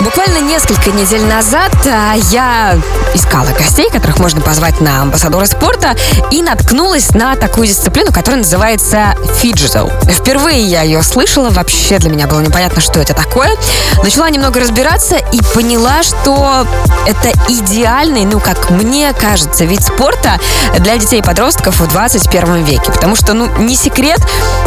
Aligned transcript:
Буквально 0.00 0.38
несколько 0.38 0.92
недель 0.92 1.24
назад 1.24 1.72
а, 1.84 2.14
я 2.30 2.78
искала 3.14 3.48
гостей, 3.48 3.90
которых 3.90 4.20
можно 4.20 4.40
позвать 4.40 4.80
на 4.80 5.02
амбассадора 5.02 5.44
спорта, 5.46 5.96
и 6.30 6.40
наткнулась 6.40 7.14
на 7.14 7.34
такую 7.34 7.66
дисциплину, 7.66 8.12
которая 8.12 8.42
называется 8.42 9.16
фиджитал. 9.40 9.90
Впервые 10.04 10.62
я 10.62 10.82
ее 10.82 11.02
слышала, 11.02 11.50
вообще 11.50 11.98
для 11.98 12.10
меня 12.10 12.28
было 12.28 12.38
непонятно, 12.40 12.80
что 12.80 13.00
это 13.00 13.12
такое. 13.12 13.50
Начала 14.04 14.30
немного 14.30 14.60
разбираться 14.60 15.16
и 15.16 15.40
поняла, 15.52 16.04
что 16.04 16.64
это 17.06 17.32
идеальный, 17.48 18.24
ну, 18.24 18.38
как 18.38 18.70
мне 18.70 19.12
кажется, 19.14 19.64
вид 19.64 19.82
спорта 19.82 20.38
для 20.78 20.96
детей 20.96 21.18
и 21.18 21.22
подростков 21.22 21.80
в 21.80 21.88
21 21.88 22.62
веке. 22.62 22.92
Потому 22.92 23.16
что, 23.16 23.34
ну, 23.34 23.48
не 23.58 23.74
секрет, 23.74 24.20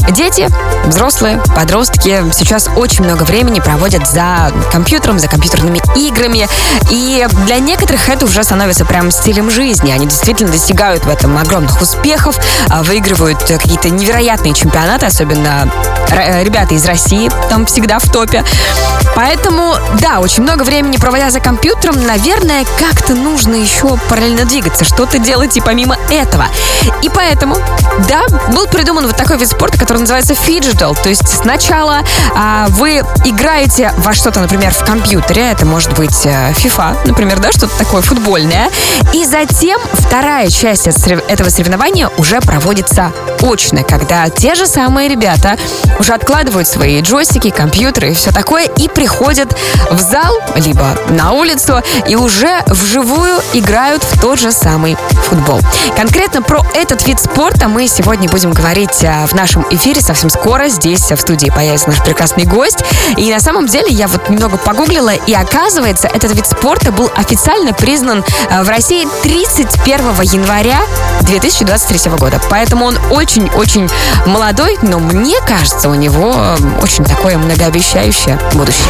дети, 0.10 0.50
взрослые, 0.88 1.42
подростки 1.56 2.22
сейчас 2.34 2.70
очень 2.76 3.06
много 3.06 3.24
времени 3.24 3.62
проводят 3.62 4.10
за 4.10 4.52
компьютером, 4.74 5.21
за 5.22 5.28
компьютерными 5.28 5.82
играми. 5.96 6.48
И 6.90 7.26
для 7.46 7.60
некоторых 7.60 8.10
это 8.10 8.26
уже 8.26 8.44
становится 8.44 8.86
прям 8.86 9.12
стилем 9.12 9.50
жизни. 9.50 9.92
Они 9.92 10.06
действительно 10.06 10.52
достигают 10.52 11.06
в 11.06 11.10
этом 11.10 11.38
огромных 11.38 11.82
успехов, 11.82 12.38
а, 12.70 12.84
выигрывают 12.84 13.40
какие-то 13.44 13.90
невероятные 13.90 14.54
чемпионаты, 14.54 15.06
особенно 15.06 15.72
э, 16.10 16.44
ребята 16.44 16.74
из 16.74 16.86
России 16.86 17.32
там 17.50 17.66
всегда 17.66 18.00
в 18.00 18.12
топе. 18.12 18.44
Поэтому, 19.16 19.76
да, 20.00 20.20
очень 20.20 20.44
много 20.44 20.64
времени 20.64 20.98
проводя 20.98 21.30
за 21.30 21.40
компьютером, 21.40 22.06
наверное, 22.06 22.66
как-то 22.80 23.14
нужно 23.14 23.56
еще 23.56 23.98
параллельно 24.10 24.46
двигаться, 24.46 24.86
что-то 24.86 25.20
делать 25.20 25.56
и 25.58 25.62
помимо 25.62 25.98
этого. 26.10 26.48
И 27.02 27.10
поэтому, 27.10 27.58
да, 28.08 28.24
был 28.54 28.68
придуман 28.68 29.06
вот 29.06 29.16
такой 29.16 29.38
вид 29.38 29.50
спорта, 29.50 29.78
который 29.78 30.00
называется 30.00 30.34
фиджитал. 30.34 30.96
То 30.96 31.10
есть 31.10 31.28
сначала 31.28 32.00
а, 32.36 32.68
вы 32.70 33.04
играете 33.26 33.94
во 33.98 34.14
что-то, 34.14 34.40
например, 34.40 34.74
в 34.74 34.84
компьютер, 34.86 35.11
компьютере. 35.12 35.52
Это 35.52 35.66
может 35.66 35.94
быть 35.98 36.26
э, 36.26 36.54
FIFA, 36.54 37.06
например, 37.06 37.40
да, 37.40 37.52
что-то 37.52 37.78
такое 37.78 38.02
футбольное. 38.02 38.70
И 39.14 39.26
затем 39.26 39.78
вторая 39.92 40.50
часть 40.50 40.88
этого 40.88 41.50
соревнования 41.50 42.10
уже 42.18 42.40
проводится 42.40 43.12
очно, 43.42 43.84
когда 43.84 44.30
те 44.30 44.56
же 44.56 44.66
самые 44.66 45.10
ребята 45.10 45.58
уже 46.00 46.14
откладывают 46.14 46.68
свои 46.68 47.02
джойстики, 47.02 47.50
компьютеры 47.50 48.12
и 48.12 48.14
все 48.14 48.32
такое 48.32 48.70
и 48.78 48.88
приходят 48.88 49.54
в 49.90 50.00
зал, 50.00 50.34
либо 50.56 50.96
на 51.10 51.34
улицу 51.34 51.82
и 52.08 52.16
уже 52.16 52.62
вживую 52.68 53.42
играют 53.54 54.04
в 54.04 54.22
тот 54.22 54.40
же 54.40 54.54
самый 54.54 54.96
футбол. 55.28 55.60
Конкретно 55.98 56.42
про 56.42 56.66
этот 56.74 57.06
вид 57.06 57.20
спорта 57.20 57.68
мы 57.68 57.88
сегодня 57.88 58.30
будем 58.30 58.54
говорить 58.54 59.04
э, 59.04 59.26
в 59.26 59.34
нашем 59.34 59.66
эфире 59.72 60.00
совсем 60.00 60.30
скоро. 60.30 60.70
Здесь 60.70 61.12
в 61.12 61.18
студии 61.18 61.50
появится 61.50 61.90
наш 61.90 62.02
прекрасный 62.02 62.46
гость. 62.46 62.80
И 63.18 63.30
на 63.30 63.42
самом 63.42 63.68
деле 63.68 63.90
я 63.90 64.08
вот 64.08 64.30
немного 64.30 64.58
погуглила 64.58 65.01
гуглила, 65.02 65.16
и 65.28 65.34
оказывается, 65.34 66.08
этот 66.08 66.34
вид 66.36 66.46
спорта 66.46 66.92
был 66.92 67.10
официально 67.16 67.74
признан 67.74 68.24
э, 68.50 68.64
в 68.64 68.70
России 68.70 69.08
31 69.24 70.22
января 70.22 70.82
2023 71.22 72.12
года. 72.12 72.40
Поэтому 72.50 72.86
он 72.86 72.98
очень-очень 73.12 73.90
молодой, 74.26 74.78
но 74.82 75.00
мне 75.00 75.40
кажется, 75.48 75.90
у 75.90 75.96
него 75.96 76.34
э, 76.36 76.58
очень 76.82 77.04
такое 77.04 77.38
многообещающее 77.38 78.40
будущее. 78.54 78.88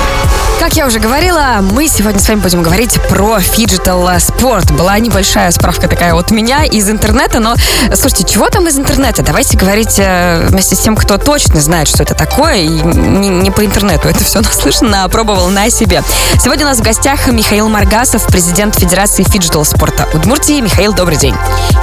Как 0.61 0.73
я 0.73 0.85
уже 0.85 0.99
говорила, 0.99 1.57
мы 1.61 1.87
сегодня 1.87 2.19
с 2.19 2.27
вами 2.27 2.39
будем 2.39 2.61
говорить 2.61 3.01
про 3.09 3.39
фиджитал 3.39 4.07
спорт. 4.19 4.71
Была 4.71 4.99
небольшая 4.99 5.49
справка 5.49 5.87
такая 5.87 6.13
от 6.13 6.29
меня 6.29 6.65
из 6.65 6.87
интернета, 6.87 7.39
но 7.39 7.55
слушайте, 7.95 8.25
чего 8.31 8.47
там 8.47 8.67
из 8.67 8.77
интернета? 8.77 9.23
Давайте 9.23 9.57
говорить 9.57 9.95
э, 9.97 10.45
вместе 10.49 10.75
с 10.75 10.79
тем, 10.79 10.95
кто 10.95 11.17
точно 11.17 11.59
знает, 11.61 11.87
что 11.87 12.03
это 12.03 12.13
такое, 12.13 12.57
и 12.57 12.67
не, 12.67 13.29
не 13.29 13.49
по 13.49 13.65
интернету 13.65 14.07
это 14.07 14.23
все 14.23 14.41
наслышано, 14.41 15.03
а 15.03 15.09
пробовал 15.09 15.47
на 15.47 15.67
себе. 15.71 16.00
Сегодня 16.39 16.65
у 16.65 16.69
нас 16.69 16.79
в 16.79 16.81
гостях 16.81 17.27
Михаил 17.27 17.69
Маргасов, 17.69 18.25
президент 18.27 18.75
Федерации 18.75 19.23
фиджитал 19.23 19.65
спорта 19.65 20.07
Удмуртии. 20.13 20.61
Михаил, 20.61 20.93
добрый 20.93 21.17
день. 21.17 21.35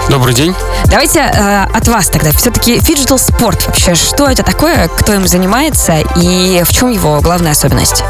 Добрый 0.09 0.35
день. 0.35 0.55
Давайте 0.87 1.21
э, 1.21 1.65
от 1.65 1.89
вас 1.89 2.09
тогда. 2.09 2.33
Все-таки 2.33 2.81
фиджитал 2.81 3.19
спорт 3.19 3.67
вообще, 3.67 3.95
что 3.95 4.27
это 4.27 4.43
такое, 4.43 4.89
кто 4.89 5.15
им 5.15 5.27
занимается 5.27 5.99
и 6.17 6.63
в 6.65 6.73
чем 6.73 6.91
его 6.91 7.21
главная 7.21 7.53
особенность? 7.53 8.03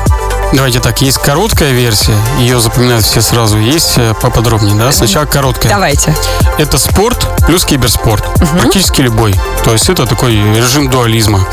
Давайте 0.52 0.80
так, 0.80 1.02
есть 1.02 1.18
короткая 1.18 1.72
версия, 1.72 2.16
ее 2.38 2.58
запоминают 2.58 3.04
все 3.04 3.20
сразу, 3.20 3.58
есть 3.58 3.98
э, 3.98 4.14
поподробнее, 4.20 4.74
да? 4.74 4.90
Сначала 4.92 5.26
короткая. 5.26 5.72
Давайте. 5.72 6.14
Это 6.56 6.78
спорт 6.78 7.26
плюс 7.46 7.64
киберспорт, 7.64 8.24
угу. 8.26 8.58
практически 8.58 9.02
любой. 9.02 9.34
То 9.64 9.72
есть 9.72 9.88
это 9.90 10.06
такой 10.06 10.32
режим 10.32 10.88
дуализма. 10.88 11.46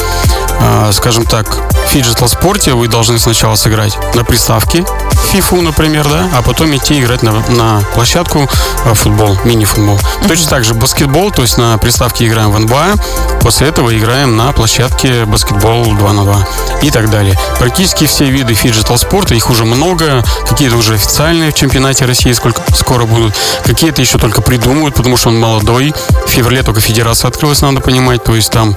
А, 0.61 0.91
скажем 0.93 1.25
так, 1.25 1.47
в 1.85 1.89
фиджитал 1.89 2.27
спорте 2.27 2.73
вы 2.73 2.87
должны 2.87 3.19
сначала 3.19 3.55
сыграть 3.55 3.97
на 4.15 4.23
приставке, 4.23 4.85
FIFA, 5.33 5.61
например, 5.61 6.07
да, 6.07 6.29
а 6.33 6.41
потом 6.41 6.75
идти 6.75 6.99
играть 6.99 7.21
на, 7.23 7.33
на 7.49 7.81
площадку 7.93 8.47
э, 8.85 8.93
футбол, 8.93 9.37
мини-футбол. 9.43 9.97
Mm-hmm. 9.97 10.27
Точно 10.27 10.49
так 10.49 10.63
же 10.63 10.73
баскетбол, 10.73 11.31
то 11.31 11.41
есть 11.41 11.57
на 11.57 11.77
приставке 11.77 12.27
играем 12.27 12.51
в 12.51 12.59
НБА, 12.59 12.93
после 13.41 13.67
этого 13.67 13.95
играем 13.97 14.37
на 14.37 14.51
площадке 14.53 15.25
баскетбол 15.25 15.85
2 15.85 16.13
на 16.13 16.23
2 16.23 16.47
и 16.83 16.91
так 16.91 17.09
далее. 17.09 17.37
Практически 17.59 18.05
все 18.05 18.25
виды 18.25 18.53
фиджитал 18.85 18.97
спорта, 18.97 19.33
их 19.33 19.49
уже 19.49 19.65
много, 19.65 20.23
какие-то 20.47 20.77
уже 20.77 20.93
официальные 20.93 21.51
в 21.51 21.55
чемпионате 21.55 22.05
России 22.05 22.31
сколько 22.33 22.61
скоро 22.75 23.05
будут, 23.05 23.33
какие-то 23.63 24.01
еще 24.01 24.19
только 24.19 24.41
придумывают, 24.41 24.93
потому 24.93 25.17
что 25.17 25.29
он 25.29 25.39
молодой. 25.39 25.93
В 26.27 26.29
феврале 26.29 26.61
только 26.61 26.81
федерация 26.81 27.29
открылась, 27.29 27.61
надо 27.61 27.81
понимать, 27.81 28.23
то 28.23 28.35
есть 28.35 28.51
там 28.51 28.75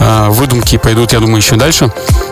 э, 0.00 0.26
выдумки 0.28 0.76
пойдут, 0.76 1.12
я 1.14 1.20
думаю, 1.20 1.38
еще 1.38 1.56
дальше. 1.56 1.90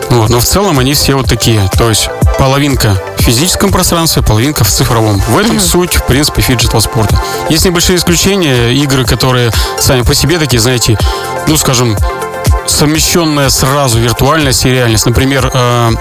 Вот. 0.09 0.29
Но 0.29 0.39
в 0.39 0.45
целом 0.45 0.77
они 0.77 0.93
все 0.93 1.15
вот 1.15 1.27
такие, 1.27 1.67
то 1.77 1.89
есть 1.89 2.09
половинка 2.37 3.01
в 3.17 3.23
физическом 3.23 3.71
пространстве, 3.71 4.21
половинка 4.21 4.63
в 4.63 4.69
цифровом. 4.69 5.19
В 5.27 5.37
этом 5.39 5.57
mm-hmm. 5.57 5.71
суть, 5.71 5.95
в 5.95 6.05
принципе, 6.05 6.43
фиджитал 6.43 6.81
спорта. 6.81 7.19
Есть 7.49 7.65
небольшие 7.65 7.97
исключения, 7.97 8.73
игры, 8.73 9.05
которые 9.05 9.51
сами 9.79 10.03
по 10.03 10.13
себе 10.13 10.37
такие, 10.37 10.59
знаете, 10.59 10.97
ну, 11.47 11.57
скажем, 11.57 11.97
совмещенная 12.67 13.49
сразу 13.49 13.99
виртуальность 13.99 14.65
и 14.65 14.69
реальность. 14.69 15.05
Например, 15.05 15.49
э, 15.53 15.91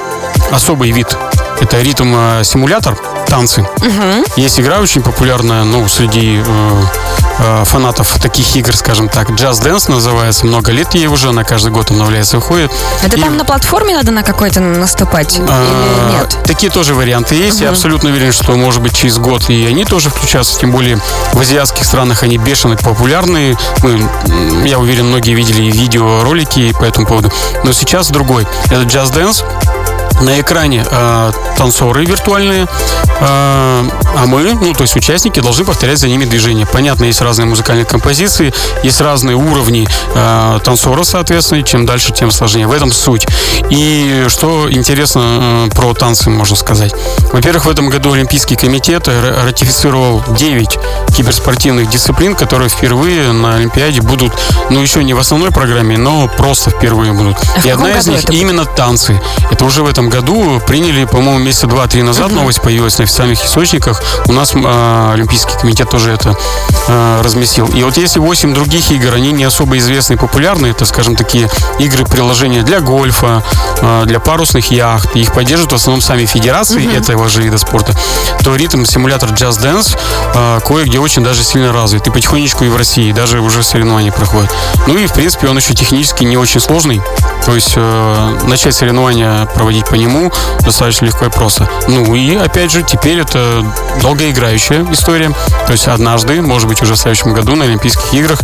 особый 0.50 0.90
вид 0.90 1.16
это 1.60 1.80
ритм-симулятор, 1.80 2.96
танцы. 3.26 3.62
Угу. 3.62 4.24
Есть 4.36 4.60
игра 4.60 4.78
очень 4.78 5.02
популярная, 5.02 5.64
ну, 5.64 5.86
среди 5.88 6.42
э, 6.44 6.82
э, 7.38 7.64
фанатов 7.64 8.18
таких 8.20 8.54
игр, 8.56 8.74
скажем 8.76 9.08
так. 9.08 9.30
Just 9.30 9.62
Dance 9.62 9.90
называется. 9.90 10.46
Много 10.46 10.72
лет 10.72 10.94
ей 10.94 11.06
уже, 11.06 11.30
она 11.30 11.44
каждый 11.44 11.72
год 11.72 11.90
обновляется, 11.90 12.36
выходит. 12.36 12.70
Это 13.02 13.16
и... 13.16 13.20
там 13.20 13.36
на 13.36 13.44
платформе 13.44 13.94
надо 13.94 14.12
на 14.12 14.22
какой-то 14.22 14.60
наступать? 14.60 15.40
А, 15.48 16.10
или 16.10 16.18
нет? 16.18 16.38
Такие 16.44 16.70
тоже 16.70 16.94
варианты 16.94 17.34
есть. 17.34 17.56
Угу. 17.56 17.64
Я 17.64 17.70
абсолютно 17.70 18.10
уверен, 18.10 18.32
что, 18.32 18.52
может 18.56 18.82
быть, 18.82 18.94
через 18.94 19.18
год 19.18 19.48
и 19.48 19.66
они 19.66 19.84
тоже 19.84 20.10
включатся. 20.10 20.58
Тем 20.58 20.72
более 20.72 20.98
в 21.32 21.40
азиатских 21.40 21.84
странах 21.84 22.22
они 22.22 22.38
бешено 22.38 22.76
популярны. 22.76 23.56
Мы, 23.82 24.08
я 24.66 24.78
уверен, 24.78 25.08
многие 25.08 25.34
видели 25.34 25.70
видеоролики 25.70 26.72
по 26.78 26.84
этому 26.84 27.06
поводу. 27.06 27.32
Но 27.64 27.72
сейчас 27.72 28.08
другой. 28.08 28.46
Это 28.66 28.82
Just 28.82 29.12
Dance 29.14 29.44
на 30.20 30.40
экране 30.40 30.84
э, 30.88 31.32
танцоры 31.56 32.04
виртуальные, 32.04 32.64
э, 32.64 32.68
а 33.20 34.26
мы, 34.26 34.54
ну, 34.54 34.72
то 34.72 34.82
есть 34.82 34.96
участники, 34.96 35.40
должны 35.40 35.64
повторять 35.64 35.98
за 35.98 36.08
ними 36.08 36.24
движения. 36.24 36.66
Понятно, 36.66 37.04
есть 37.04 37.20
разные 37.20 37.46
музыкальные 37.46 37.84
композиции, 37.84 38.52
есть 38.82 39.00
разные 39.00 39.36
уровни 39.36 39.86
э, 40.14 40.58
танцора, 40.64 41.02
соответственно, 41.04 41.62
чем 41.62 41.86
дальше, 41.86 42.12
тем 42.12 42.30
сложнее. 42.30 42.66
В 42.66 42.72
этом 42.72 42.92
суть. 42.92 43.26
И 43.70 44.24
что 44.28 44.70
интересно 44.70 45.66
э, 45.66 45.68
про 45.74 45.94
танцы, 45.94 46.30
можно 46.30 46.56
сказать. 46.56 46.94
Во-первых, 47.32 47.66
в 47.66 47.70
этом 47.70 47.88
году 47.88 48.12
Олимпийский 48.12 48.56
комитет 48.56 49.08
ратифицировал 49.08 50.22
9 50.28 50.78
киберспортивных 51.14 51.88
дисциплин, 51.90 52.34
которые 52.34 52.68
впервые 52.68 53.32
на 53.32 53.56
Олимпиаде 53.56 54.00
будут, 54.00 54.32
ну, 54.70 54.80
еще 54.80 55.04
не 55.04 55.14
в 55.14 55.18
основной 55.18 55.50
программе, 55.50 55.96
но 55.98 56.28
просто 56.28 56.70
впервые 56.70 57.12
будут. 57.12 57.36
А 57.56 57.66
И 57.66 57.70
одна 57.70 57.90
из 57.98 58.06
них 58.06 58.30
именно 58.30 58.64
танцы. 58.64 59.20
Это 59.50 59.64
уже 59.64 59.82
в 59.82 59.86
этом 59.86 60.05
этом 60.06 60.08
году 60.08 60.60
приняли, 60.66 61.04
по-моему, 61.04 61.38
месяца 61.38 61.66
два-три 61.66 62.02
назад 62.02 62.30
uh-huh. 62.30 62.36
новость 62.36 62.60
появилась 62.60 62.98
на 62.98 63.04
официальных 63.04 63.44
источниках. 63.44 64.02
У 64.26 64.32
нас 64.32 64.54
э, 64.54 65.12
Олимпийский 65.12 65.52
комитет 65.58 65.90
тоже 65.90 66.12
это 66.12 66.36
э, 66.88 67.20
разместил. 67.22 67.66
И 67.68 67.82
вот 67.82 67.96
если 67.96 68.18
8 68.18 68.54
других 68.54 68.90
игр, 68.90 69.14
они 69.14 69.32
не 69.32 69.44
особо 69.44 69.78
известны 69.78 70.14
и 70.14 70.16
популярны, 70.16 70.66
это, 70.66 70.84
скажем, 70.86 71.16
такие 71.16 71.48
игры, 71.78 72.04
приложения 72.04 72.62
для 72.62 72.80
гольфа, 72.80 73.42
э, 73.80 74.04
для 74.06 74.20
парусных 74.20 74.70
яхт, 74.70 75.14
их 75.16 75.32
поддерживают 75.32 75.72
в 75.72 75.76
основном 75.76 76.00
сами 76.00 76.26
федерации 76.26 76.82
uh-huh. 76.82 76.98
этого 76.98 77.28
же 77.28 77.42
вида 77.42 77.58
спорта, 77.58 77.92
то 78.42 78.54
ритм-симулятор 78.54 79.30
Just 79.30 79.62
Dance 79.62 79.96
э, 80.34 80.60
кое-где 80.66 80.98
очень 80.98 81.24
даже 81.24 81.42
сильно 81.42 81.72
развит. 81.72 82.06
И 82.06 82.10
потихонечку 82.10 82.64
и 82.64 82.68
в 82.68 82.76
России 82.76 83.12
даже 83.12 83.40
уже 83.40 83.62
соревнования 83.62 84.12
проходят. 84.12 84.52
Ну 84.86 84.96
и, 84.96 85.06
в 85.06 85.12
принципе, 85.12 85.48
он 85.48 85.56
еще 85.56 85.74
технически 85.74 86.24
не 86.24 86.36
очень 86.36 86.60
сложный. 86.60 87.00
То 87.44 87.54
есть 87.54 87.72
э, 87.76 88.38
начать 88.44 88.74
соревнования 88.74 89.46
проводить 89.46 89.86
по 89.86 89.95
по 89.96 89.98
нему 89.98 90.30
достаточно 90.60 91.06
легко 91.06 91.24
и 91.24 91.30
просто. 91.30 91.66
Ну 91.88 92.14
и 92.14 92.36
опять 92.36 92.70
же, 92.70 92.82
теперь 92.82 93.20
это 93.20 93.64
долгоиграющая 94.02 94.84
история. 94.92 95.32
То 95.66 95.72
есть 95.72 95.88
однажды, 95.88 96.42
может 96.42 96.68
быть, 96.68 96.82
уже 96.82 96.92
в 96.92 96.96
следующем 96.98 97.32
году 97.32 97.56
на 97.56 97.64
Олимпийских 97.64 98.12
играх 98.12 98.38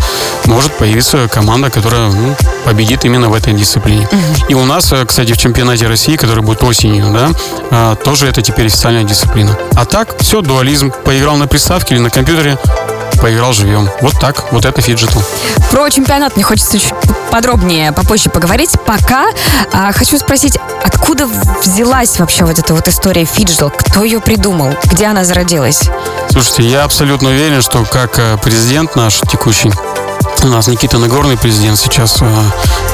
может 0.47 0.73
появиться 0.73 1.29
команда, 1.29 1.69
которая 1.69 2.11
ну, 2.11 2.35
победит 2.65 3.05
именно 3.05 3.29
в 3.29 3.35
этой 3.35 3.53
дисциплине. 3.53 4.09
Угу. 4.11 4.47
И 4.49 4.55
у 4.55 4.65
нас, 4.65 4.91
э, 4.93 5.05
кстати, 5.05 5.33
в 5.33 5.37
чемпионате 5.37 5.87
России, 5.87 6.17
который 6.17 6.43
будет 6.43 6.63
осенью, 6.63 7.13
да, 7.13 7.31
а, 7.71 7.97
тоже 7.97 8.29
это 8.29 8.41
теперь 8.41 8.69
официальная 8.69 9.05
дисциплина. 9.05 9.55
А 9.75 9.85
так, 9.85 10.17
все, 10.21 10.41
дуализм. 10.41 10.91
Поиграл 11.05 11.37
на 11.37 11.47
приставке 11.47 11.97
или 11.97 12.01
на 12.01 12.09
компьютере, 12.09 12.57
поиграл 13.23 13.53
живьем. 13.53 13.89
Вот 14.01 14.19
так, 14.19 14.53
вот 14.53 14.65
это 14.65 14.83
фиджитал. 14.83 15.23
Про 15.71 15.89
чемпионат 15.91 16.35
мне 16.35 16.45
хочется 16.45 16.81
чуть 16.81 16.93
подробнее 17.31 17.93
попозже 17.93 18.31
поговорить. 18.31 18.73
Пока 18.85 19.27
а, 19.73 19.93
хочу 19.93 20.19
спросить, 20.19 20.59
откуда 20.83 21.29
взялась 21.63 22.19
вообще 22.19 22.45
вот 22.45 22.59
эта 22.59 22.75
вот 22.75 22.89
история 22.89 23.25
фиджитал? 23.25 23.71
Кто 23.71 24.03
ее 24.03 24.21
придумал? 24.21 24.75
Где 24.87 25.07
она 25.07 25.25
зародилась? 25.25 25.83
Слушайте, 26.31 26.65
я 26.65 26.83
абсолютно 26.83 27.29
уверен, 27.29 27.63
что 27.63 27.85
как 27.85 28.19
э, 28.19 28.39
президент 28.43 28.97
наш 28.97 29.21
текущий, 29.21 29.71
у 30.45 30.49
нас 30.49 30.67
Никита 30.67 30.99
Нагорный 30.99 31.37
президент 31.37 31.79
сейчас 31.79 32.19
э, 32.21 32.27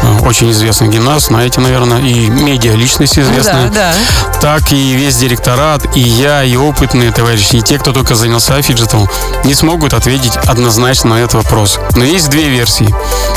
э, 0.02 0.18
очень 0.26 0.50
известный 0.50 0.88
гимнаст, 0.88 1.28
знаете, 1.28 1.60
наверное, 1.60 2.00
и 2.00 2.28
медиа 2.28 2.74
личность 2.74 3.18
известная. 3.18 3.68
Да, 3.70 3.92
да. 3.92 4.40
Так 4.40 4.72
и 4.72 4.94
весь 4.94 5.16
директорат, 5.16 5.96
и 5.96 6.00
я, 6.00 6.44
и 6.44 6.56
опытные 6.56 7.10
товарищи, 7.10 7.56
и 7.56 7.62
те, 7.62 7.78
кто 7.78 7.92
только 7.92 8.14
занялся 8.14 8.60
фиджитом, 8.60 9.08
не 9.44 9.54
смогут 9.54 9.94
ответить 9.94 10.36
однозначно 10.36 11.10
на 11.10 11.20
этот 11.20 11.34
вопрос. 11.34 11.78
Но 11.96 12.04
есть 12.04 12.28
две 12.28 12.48
версии, 12.48 12.94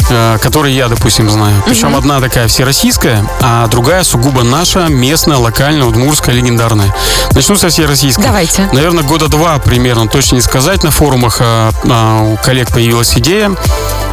э, 0.10 0.38
которые 0.42 0.75
я, 0.75 0.88
допустим, 0.88 1.30
знаю. 1.30 1.62
Причем 1.66 1.90
угу. 1.90 2.00
одна 2.00 2.19
такая 2.19 2.48
всероссийская, 2.48 3.25
а 3.42 3.68
другая 3.68 4.04
сугубо 4.04 4.44
наша, 4.44 4.88
местная, 4.88 5.38
локальная, 5.38 5.86
удмурская, 5.86 6.36
легендарная. 6.36 6.94
Начну 7.31 7.56
со 7.56 7.69
всей 7.69 7.86
российской. 7.86 8.24
Давайте. 8.24 8.68
Наверное, 8.74 9.04
года 9.04 9.28
два 9.28 9.58
примерно, 9.60 10.08
точно 10.08 10.36
не 10.36 10.42
сказать. 10.42 10.84
На 10.84 10.92
форумах 10.92 11.38
а, 11.40 11.72
а, 11.86 12.24
у 12.24 12.38
коллег 12.38 12.72
появилась 12.72 13.18
идея 13.18 13.56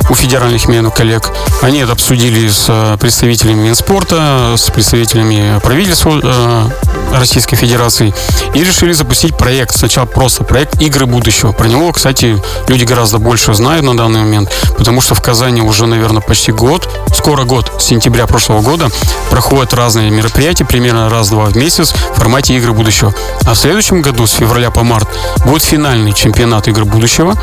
у 0.08 0.14
федеральных 0.14 0.68
именно 0.68 0.90
коллег. 0.90 1.30
Они 1.62 1.78
это 1.80 1.92
обсудили 1.92 2.48
с 2.48 2.66
э, 2.68 2.96
представителями 2.98 3.68
Минспорта, 3.68 4.54
с 4.56 4.70
представителями 4.70 5.60
правительства 5.60 6.20
э, 6.22 6.68
Российской 7.12 7.56
Федерации 7.56 8.14
и 8.54 8.64
решили 8.64 8.92
запустить 8.92 9.36
проект. 9.36 9.76
Сначала 9.76 10.06
просто 10.06 10.44
проект 10.44 10.80
«Игры 10.80 11.06
будущего». 11.06 11.52
Про 11.52 11.66
него, 11.68 11.92
кстати, 11.92 12.40
люди 12.68 12.84
гораздо 12.84 13.18
больше 13.18 13.54
знают 13.54 13.84
на 13.84 13.96
данный 13.96 14.20
момент, 14.20 14.50
потому 14.76 15.00
что 15.00 15.14
в 15.14 15.22
Казани 15.22 15.60
уже, 15.60 15.86
наверное, 15.86 16.22
почти 16.22 16.52
год, 16.52 16.88
скоро 17.14 17.44
год, 17.44 17.72
с 17.78 17.84
сентября 17.84 18.26
прошлого 18.26 18.60
года, 18.60 18.88
проходят 19.30 19.74
разные 19.74 20.10
мероприятия, 20.10 20.64
примерно 20.64 21.08
раз-два 21.08 21.46
в 21.46 21.56
месяц 21.56 21.92
в 21.92 22.18
формате 22.18 22.56
«Игры 22.56 22.72
будущего». 22.72 23.14
А 23.46 23.54
в 23.54 23.58
следующем 23.58 24.02
году, 24.02 24.26
с 24.26 24.32
февраля 24.32 24.70
по 24.70 24.82
март, 24.82 25.08
будет 25.44 25.62
финальный 25.62 26.12
чемпионат 26.12 26.68
«Игры 26.68 26.84
будущего», 26.84 27.34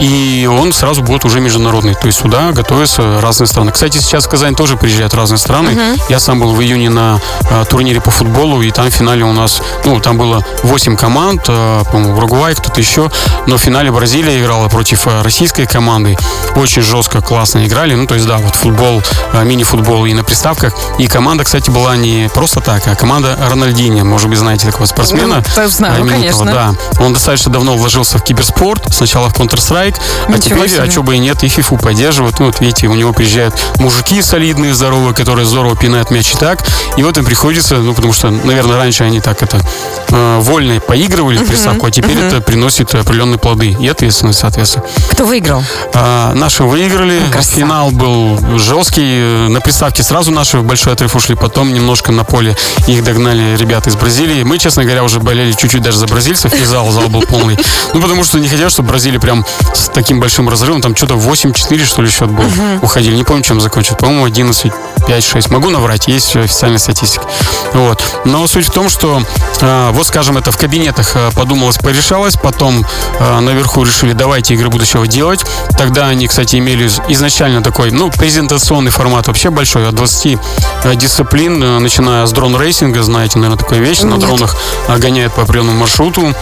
и 0.00 0.48
он 0.50 0.72
сразу 0.72 1.02
будет 1.02 1.24
уже 1.24 1.40
международный. 1.40 1.94
То 1.94 2.06
есть 2.06 2.20
сюда 2.20 2.52
готовятся 2.52 3.20
разные 3.20 3.46
страны. 3.46 3.72
Кстати, 3.72 3.98
сейчас 3.98 4.26
в 4.26 4.28
Казань 4.28 4.54
тоже 4.54 4.76
приезжают 4.76 5.14
разные 5.14 5.38
страны. 5.38 5.70
Uh-huh. 5.70 6.02
Я 6.08 6.20
сам 6.20 6.40
был 6.40 6.54
в 6.54 6.62
июне 6.62 6.90
на 6.90 7.20
а, 7.50 7.64
турнире 7.64 8.00
по 8.00 8.10
футболу, 8.10 8.62
и 8.62 8.70
там 8.70 8.90
в 8.90 8.90
финале 8.90 9.24
у 9.24 9.32
нас, 9.32 9.62
ну, 9.84 10.00
там 10.00 10.18
было 10.18 10.44
8 10.62 10.96
команд, 10.96 11.42
а, 11.48 11.84
по-моему, 11.84 12.16
Уругвай, 12.16 12.54
кто-то 12.54 12.80
еще, 12.80 13.10
но 13.46 13.56
в 13.56 13.60
финале 13.60 13.90
Бразилия 13.90 14.40
играла 14.40 14.68
против 14.68 15.06
а, 15.06 15.22
российской 15.22 15.66
команды. 15.66 16.16
Очень 16.56 16.82
жестко, 16.82 17.20
классно 17.20 17.66
играли. 17.66 17.94
Ну, 17.94 18.06
то 18.06 18.14
есть, 18.14 18.26
да, 18.26 18.38
вот 18.38 18.54
футбол, 18.54 19.02
а, 19.32 19.44
мини-футбол 19.44 20.06
и 20.06 20.12
на 20.12 20.24
приставках. 20.24 20.74
И 20.98 21.06
команда, 21.06 21.44
кстати, 21.44 21.70
была 21.70 21.96
не 21.96 22.28
просто 22.34 22.60
так, 22.60 22.86
а 22.86 22.94
команда 22.94 23.38
Рональдини. 23.50 24.02
Может 24.02 24.28
быть, 24.28 24.38
знаете 24.38 24.66
такого 24.66 24.86
спортсмена? 24.86 25.42
Ну, 25.56 25.68
знаю, 25.68 26.06
конечно. 26.06 26.44
Да. 26.44 26.74
Он 27.00 27.12
достаточно 27.12 27.52
давно 27.52 27.76
вложился 27.76 28.18
в 28.18 28.24
киберспорт. 28.24 28.82
Сначала 28.92 29.28
в 29.28 29.34
Counter-Strike, 29.34 29.87
Strike. 29.88 30.00
А 30.28 30.38
теперь, 30.38 30.68
себе. 30.68 30.82
а 30.82 30.90
что 30.90 31.02
бы 31.02 31.16
и 31.16 31.18
нет, 31.18 31.42
и 31.42 31.48
фифу 31.48 31.76
поддерживают. 31.76 32.38
Ну, 32.40 32.46
вот 32.46 32.60
видите, 32.60 32.86
у 32.88 32.94
него 32.94 33.12
приезжают 33.12 33.54
мужики 33.78 34.22
солидные, 34.22 34.74
здоровые, 34.74 35.14
которые 35.14 35.46
здорово 35.46 35.76
пинают 35.76 36.10
мяч 36.10 36.34
и 36.34 36.38
так. 36.38 36.64
И 36.96 37.02
вот 37.02 37.16
им 37.18 37.24
приходится, 37.24 37.76
ну, 37.76 37.94
потому 37.94 38.12
что, 38.12 38.30
наверное, 38.30 38.76
раньше 38.76 39.04
они 39.04 39.20
так 39.20 39.42
это 39.42 39.60
э, 40.08 40.38
вольно 40.40 40.80
поигрывали 40.80 41.38
в 41.38 41.46
приставку, 41.46 41.86
а 41.86 41.90
теперь 41.90 42.18
это 42.18 42.40
приносит 42.40 42.94
определенные 42.94 43.38
плоды 43.38 43.76
и 43.78 43.88
ответственность, 43.88 44.40
соответственно. 44.40 44.84
Кто 45.10 45.24
выиграл? 45.24 45.62
А, 45.94 46.34
наши 46.34 46.64
выиграли. 46.64 47.20
Красава. 47.30 47.56
Финал 47.56 47.90
был 47.90 48.58
жесткий. 48.58 49.48
На 49.48 49.60
приставке 49.60 50.02
сразу 50.02 50.30
наши 50.30 50.58
в 50.58 50.64
большой 50.64 50.92
отрыв 50.92 51.14
ушли, 51.14 51.34
потом 51.34 51.72
немножко 51.72 52.12
на 52.12 52.24
поле 52.24 52.56
их 52.86 53.04
догнали 53.04 53.56
ребята 53.56 53.90
из 53.90 53.96
Бразилии. 53.96 54.42
Мы, 54.42 54.58
честно 54.58 54.84
говоря, 54.84 55.04
уже 55.04 55.20
болели 55.20 55.52
чуть-чуть 55.52 55.82
даже 55.82 55.98
за 55.98 56.06
бразильцев, 56.06 56.54
и 56.54 56.64
зал, 56.64 56.90
зал 56.90 57.08
был 57.08 57.22
полный. 57.22 57.56
Ну, 57.94 58.00
потому 58.00 58.24
что 58.24 58.38
не 58.38 58.48
хотел, 58.48 58.70
чтобы 58.70 58.88
Бразилия 58.88 59.20
прям 59.20 59.44
с 59.78 59.88
таким 59.88 60.20
большим 60.20 60.48
разрывом. 60.48 60.80
Там 60.80 60.96
что-то 60.96 61.14
8-4, 61.14 61.84
что 61.84 62.02
ли, 62.02 62.10
счет 62.10 62.30
был. 62.30 62.44
Uh-huh. 62.44 62.78
Уходили. 62.82 63.16
Не 63.16 63.24
помню, 63.24 63.42
чем 63.42 63.60
закончил. 63.60 63.96
По-моему, 63.96 64.24
11 64.24 64.72
5-6. 65.08 65.52
Могу 65.52 65.70
наврать, 65.70 66.08
есть 66.08 66.36
официальная 66.36 66.78
статистика. 66.78 67.26
Вот. 67.72 68.02
Но 68.24 68.46
суть 68.46 68.66
в 68.66 68.70
том, 68.70 68.90
что 68.90 69.22
э, 69.60 69.90
вот, 69.92 70.06
скажем, 70.06 70.36
это 70.36 70.52
в 70.52 70.58
кабинетах 70.58 71.12
э, 71.14 71.30
подумалось, 71.34 71.78
порешалось, 71.78 72.34
потом 72.34 72.84
э, 73.18 73.40
наверху 73.40 73.84
решили, 73.84 74.12
давайте 74.12 74.54
игры 74.54 74.68
будущего 74.68 75.06
делать. 75.06 75.40
Тогда 75.78 76.08
они, 76.08 76.28
кстати, 76.28 76.56
имели 76.56 76.90
изначально 77.08 77.62
такой, 77.62 77.90
ну, 77.90 78.10
презентационный 78.10 78.90
формат 78.90 79.28
вообще 79.28 79.50
большой, 79.50 79.88
от 79.88 79.94
20 79.94 80.38
э, 80.84 80.94
дисциплин, 80.94 81.62
э, 81.62 81.78
начиная 81.78 82.26
с 82.26 82.32
дрон-рейсинга, 82.32 83.02
знаете, 83.02 83.38
наверное, 83.38 83.58
такая 83.58 83.80
вещь, 83.80 84.02
Нет. 84.02 84.10
на 84.10 84.18
дронах 84.18 84.56
э, 84.88 84.98
гоняют 84.98 85.32
по 85.32 85.42
определенному 85.42 85.78
маршруту 85.78 86.34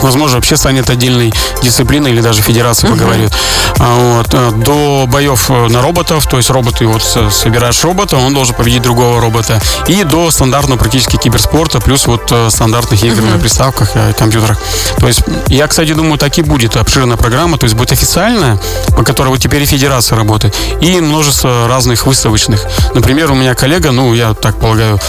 возможно, 0.00 0.36
вообще 0.36 0.56
станет 0.56 0.90
отдельной 0.90 1.32
дисциплиной 1.62 2.10
или 2.10 2.20
даже 2.20 2.42
федерацией 2.42 2.92
uh-huh. 2.92 2.98
поговорит. 2.98 3.32
А, 3.78 4.16
вот. 4.16 4.28
Э, 4.32 4.50
до 4.52 5.06
боев 5.06 5.50
э, 5.50 5.68
на 5.68 5.82
роботов, 5.82 6.26
то 6.28 6.36
есть 6.36 6.50
роботы, 6.50 6.86
вот 6.86 7.02
собираешь 7.02 7.82
робота, 7.84 8.16
он 8.16 8.34
должен 8.34 8.54
победить 8.54 8.82
другого 8.82 9.20
робота. 9.20 9.60
И 9.88 10.04
до 10.04 10.30
стандартного 10.30 10.78
практически 10.78 11.16
киберспорта, 11.16 11.80
плюс 11.80 12.06
вот 12.06 12.30
э, 12.30 12.50
стандартных 12.50 13.02
игр 13.02 13.20
uh-huh. 13.22 13.32
на 13.32 13.38
приставках, 13.38 13.90
компьютерах. 14.16 14.58
То 14.98 15.08
есть 15.08 15.20
я, 15.48 15.66
кстати, 15.66 15.92
думаю, 15.94 16.18
так 16.18 16.36
и 16.38 16.42
будет 16.42 16.76
обширная 16.76 17.16
программа, 17.16 17.58
то 17.58 17.64
есть 17.64 17.76
будет 17.76 17.92
официальная, 17.92 18.58
по 18.96 19.04
которой 19.04 19.28
вот 19.28 19.40
теперь 19.40 19.62
и 19.62 19.66
федерация 19.66 20.16
работает, 20.16 20.54
и 20.80 21.00
множество 21.00 21.66
разных 21.68 22.06
выставочных. 22.06 22.64
Например, 22.94 23.30
у 23.32 23.34
меня 23.34 23.54
коллега, 23.54 23.90
ну, 23.90 24.14
я 24.14 24.34
так 24.34 24.56
полагаю, 24.56 25.00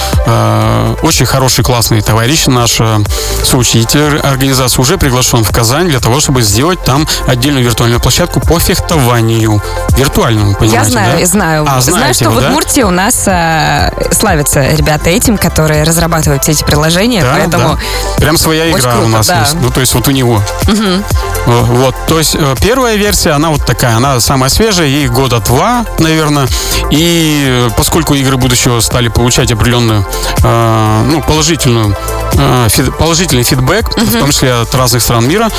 очень 1.02 1.26
хороший, 1.26 1.64
классный 1.64 2.02
товарищ, 2.02 2.46
наш 2.48 2.80
соучитель 3.44 4.18
организации 4.20 4.73
уже 4.80 4.98
приглашен 4.98 5.44
в 5.44 5.52
Казань 5.52 5.88
для 5.88 6.00
того, 6.00 6.20
чтобы 6.20 6.42
сделать 6.42 6.84
там 6.84 7.08
отдельную 7.28 7.64
виртуальную 7.64 8.00
площадку 8.00 8.40
по 8.40 8.60
фехтованию. 8.60 9.62
Виртуальному, 9.98 10.56
понимаете, 10.56 10.76
Я 10.76 10.86
знаю, 10.86 11.20
да? 11.20 11.26
знаю. 11.26 11.66
А, 11.68 11.82
знаю, 11.82 12.14
что 12.14 12.26
его, 12.26 12.34
в 12.34 12.38
Удмуртии 12.38 12.82
да? 12.82 12.88
у 12.88 12.92
нас 12.92 13.24
э, 13.28 14.12
славятся 14.12 14.62
ребята 14.76 15.10
этим, 15.10 15.38
которые 15.38 15.84
разрабатывают 15.84 16.44
все 16.44 16.52
эти 16.54 16.64
приложения, 16.64 17.22
да, 17.22 17.36
поэтому... 17.38 17.76
Да. 17.76 18.16
Прям 18.18 18.38
своя 18.38 18.70
игра 18.70 18.94
круто, 18.94 19.06
у 19.06 19.10
нас 19.10 19.28
да. 19.28 19.42
есть. 19.42 19.56
Ну, 19.62 19.70
то 19.70 19.82
есть 19.82 19.94
вот 19.94 20.08
у 20.08 20.12
него. 20.12 20.42
Угу. 20.68 21.04
Вот, 21.46 21.96
то 22.08 22.20
есть 22.20 22.36
э, 22.36 22.56
первая 22.62 22.96
версия, 22.96 23.32
она 23.32 23.50
вот 23.50 23.66
такая, 23.66 23.98
она 23.98 24.20
самая 24.20 24.50
свежая, 24.50 24.88
ей 24.88 25.08
года 25.08 25.40
два, 25.40 25.86
наверное. 26.00 26.48
И 26.90 27.46
э, 27.48 27.70
поскольку 27.76 28.14
игры 28.14 28.38
будущего 28.38 28.80
стали 28.80 29.10
получать 29.10 29.52
определенную, 29.52 30.06
э, 30.44 31.04
ну, 31.12 31.22
положительную, 31.22 31.96
э, 32.34 32.68
фид, 32.70 32.98
положительный 32.98 33.44
фидбэк, 33.44 33.88
uh 33.98 34.04
в 34.04 34.20
том 34.20 34.32
числе 34.32 34.63
от 34.64 34.76
разных 34.76 35.02
стран 35.02 35.28
мира, 35.28 35.50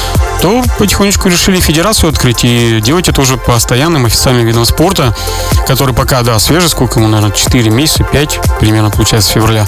то 0.40 0.62
потихонечку 0.78 1.28
решили 1.28 1.60
федерацию 1.60 2.10
открыть 2.10 2.44
и 2.44 2.80
делать 2.80 3.08
это 3.08 3.20
уже 3.20 3.36
постоянным 3.36 4.06
официальным 4.06 4.46
видом 4.46 4.64
спорта, 4.64 5.14
который 5.66 5.94
пока, 5.94 6.22
да, 6.22 6.38
свежий, 6.38 6.68
сколько 6.68 6.98
ему, 6.98 7.08
наверное, 7.08 7.34
4 7.34 7.70
месяца, 7.70 8.04
5 8.04 8.40
примерно, 8.60 8.90
получается, 8.90 9.32
февраля. 9.32 9.66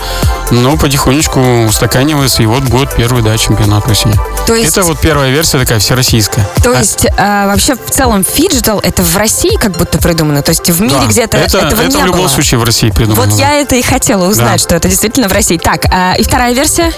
Но 0.51 0.77
потихонечку 0.77 1.41
устаканивается, 1.65 2.43
и 2.43 2.47
вот 2.47 2.65
будет 2.65 2.95
первый, 2.95 3.23
да, 3.23 3.37
чемпионат 3.39 3.89
осени. 3.89 4.15
То 4.47 4.55
есть... 4.55 4.77
Это 4.77 4.83
вот 4.87 5.01
первая 5.01 5.31
версия 5.31 5.59
такая 5.59 5.79
всероссийская. 5.79 6.49
То 6.63 6.71
а... 6.71 6.79
есть 6.79 7.07
а, 7.17 7.47
вообще 7.47 7.75
в 7.75 7.91
целом 7.91 8.25
фиджитал 8.25 8.81
это 8.81 9.03
в 9.03 9.17
России 9.17 9.57
как 9.57 9.73
будто 9.73 9.99
придумано? 9.99 10.43
То 10.43 10.51
есть 10.51 10.69
в 10.69 10.81
мире 10.81 10.97
да, 11.01 11.07
где-то 11.07 11.37
это, 11.37 11.59
этого 11.59 11.81
это 11.81 11.97
не 11.97 12.03
в 12.03 12.07
любом 12.07 12.21
было? 12.23 12.29
случае 12.29 12.61
в 12.61 12.65
России 12.65 12.91
придумано. 12.91 13.23
Вот 13.27 13.37
да. 13.37 13.53
я 13.53 13.61
это 13.61 13.75
и 13.77 13.83
хотела 13.83 14.29
узнать, 14.29 14.53
да. 14.53 14.59
что 14.59 14.77
это 14.77 14.89
действительно 14.89 15.29
в 15.29 15.33
России. 15.33 15.59
Так, 15.59 15.87
а, 15.91 16.15
и 16.15 16.23
вторая 16.23 16.55
версия? 16.55 16.93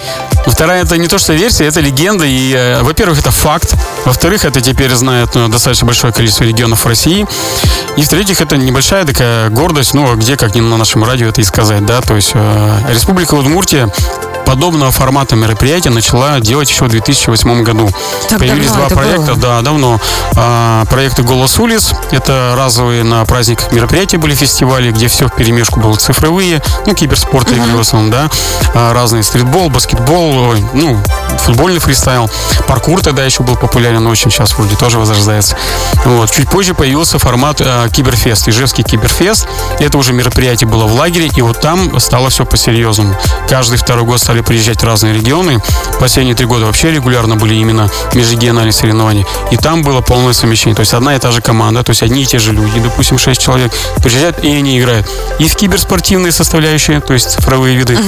Вторая 0.46 0.82
это 0.82 0.96
не 0.98 1.08
то, 1.08 1.18
что 1.18 1.32
версия, 1.32 1.66
это 1.66 1.80
легенда. 1.80 2.17
И, 2.24 2.54
э, 2.54 2.82
во-первых, 2.82 3.18
это 3.18 3.30
факт. 3.30 3.74
Во-вторых, 4.04 4.44
это 4.44 4.60
теперь 4.60 4.94
знает 4.94 5.34
ну, 5.34 5.48
достаточно 5.48 5.86
большое 5.86 6.12
количество 6.12 6.44
регионов 6.44 6.86
России. 6.86 7.26
И 7.96 8.02
в-третьих, 8.02 8.40
это 8.40 8.56
небольшая 8.56 9.04
такая 9.04 9.50
гордость, 9.50 9.94
ну, 9.94 10.14
где, 10.16 10.36
как 10.36 10.54
не 10.54 10.60
на 10.60 10.76
нашем 10.76 11.04
радио 11.04 11.28
это 11.28 11.40
и 11.40 11.44
сказать, 11.44 11.84
да, 11.84 12.00
то 12.00 12.14
есть 12.14 12.30
э, 12.34 12.78
Республика 12.90 13.34
Удмуртия 13.34 13.90
подобного 14.48 14.90
формата 14.90 15.36
мероприятия 15.36 15.90
начала 15.90 16.40
делать 16.40 16.70
еще 16.70 16.86
в 16.86 16.88
2008 16.88 17.62
году. 17.64 17.86
Так 18.30 18.38
Появились 18.38 18.70
два 18.70 18.88
проекта, 18.88 19.34
было? 19.34 19.36
да, 19.36 19.60
давно. 19.60 20.00
А, 20.36 20.86
проекты 20.86 21.22
«Голос 21.22 21.58
улиц»— 21.58 21.92
это 22.12 22.54
разовые 22.56 23.04
на 23.04 23.22
праздниках 23.26 23.72
мероприятия 23.72 24.16
были 24.16 24.34
фестивали, 24.34 24.90
где 24.90 25.08
все 25.08 25.28
в 25.28 25.34
перемешку 25.34 25.80
было 25.80 25.96
цифровые, 25.96 26.62
ну, 26.86 26.94
киберспорт 26.94 27.52
игры 27.52 27.76
в 27.76 27.80
основном, 27.80 28.10
да, 28.10 28.30
а, 28.74 28.94
разные 28.94 29.22
стритбол, 29.22 29.68
баскетбол, 29.68 30.54
ну, 30.72 30.98
футбольный 31.40 31.78
фристайл. 31.78 32.07
Паркур 32.66 33.00
тогда 33.00 33.24
еще 33.24 33.42
был 33.42 33.56
популярен 33.56 34.06
очень, 34.06 34.30
сейчас 34.30 34.56
вроде 34.56 34.76
тоже 34.76 34.98
возрождается. 34.98 35.56
Вот. 36.04 36.30
Чуть 36.30 36.48
позже 36.48 36.74
появился 36.74 37.18
формат 37.18 37.60
э, 37.60 37.88
Киберфест, 37.92 38.48
Ижевский 38.48 38.84
Киберфест. 38.84 39.46
Это 39.78 39.98
уже 39.98 40.12
мероприятие 40.12 40.68
было 40.68 40.84
в 40.84 40.94
лагере, 40.94 41.30
и 41.36 41.42
вот 41.42 41.60
там 41.60 41.98
стало 42.00 42.30
все 42.30 42.44
по-серьезному. 42.44 43.14
Каждый 43.48 43.78
второй 43.78 44.04
год 44.04 44.20
стали 44.20 44.40
приезжать 44.40 44.80
в 44.80 44.84
разные 44.84 45.14
регионы. 45.14 45.60
Последние 46.00 46.34
три 46.34 46.46
года 46.46 46.66
вообще 46.66 46.90
регулярно 46.90 47.36
были 47.36 47.54
именно 47.54 47.90
межрегиональные 48.14 48.72
соревнования. 48.72 49.26
И 49.50 49.56
там 49.56 49.82
было 49.82 50.00
полное 50.00 50.32
совмещение. 50.32 50.74
То 50.74 50.80
есть 50.80 50.94
одна 50.94 51.14
и 51.14 51.18
та 51.18 51.32
же 51.32 51.40
команда, 51.40 51.82
то 51.82 51.90
есть 51.90 52.02
одни 52.02 52.22
и 52.22 52.26
те 52.26 52.38
же 52.38 52.52
люди, 52.52 52.80
допустим, 52.80 53.18
шесть 53.18 53.40
человек, 53.40 53.72
приезжают 53.96 54.42
и 54.44 54.48
они 54.48 54.78
играют. 54.78 55.08
И 55.38 55.48
в 55.48 55.56
киберспортивные 55.56 56.32
составляющие, 56.32 57.00
то 57.00 57.14
есть 57.14 57.30
цифровые 57.30 57.76
виды, 57.76 57.98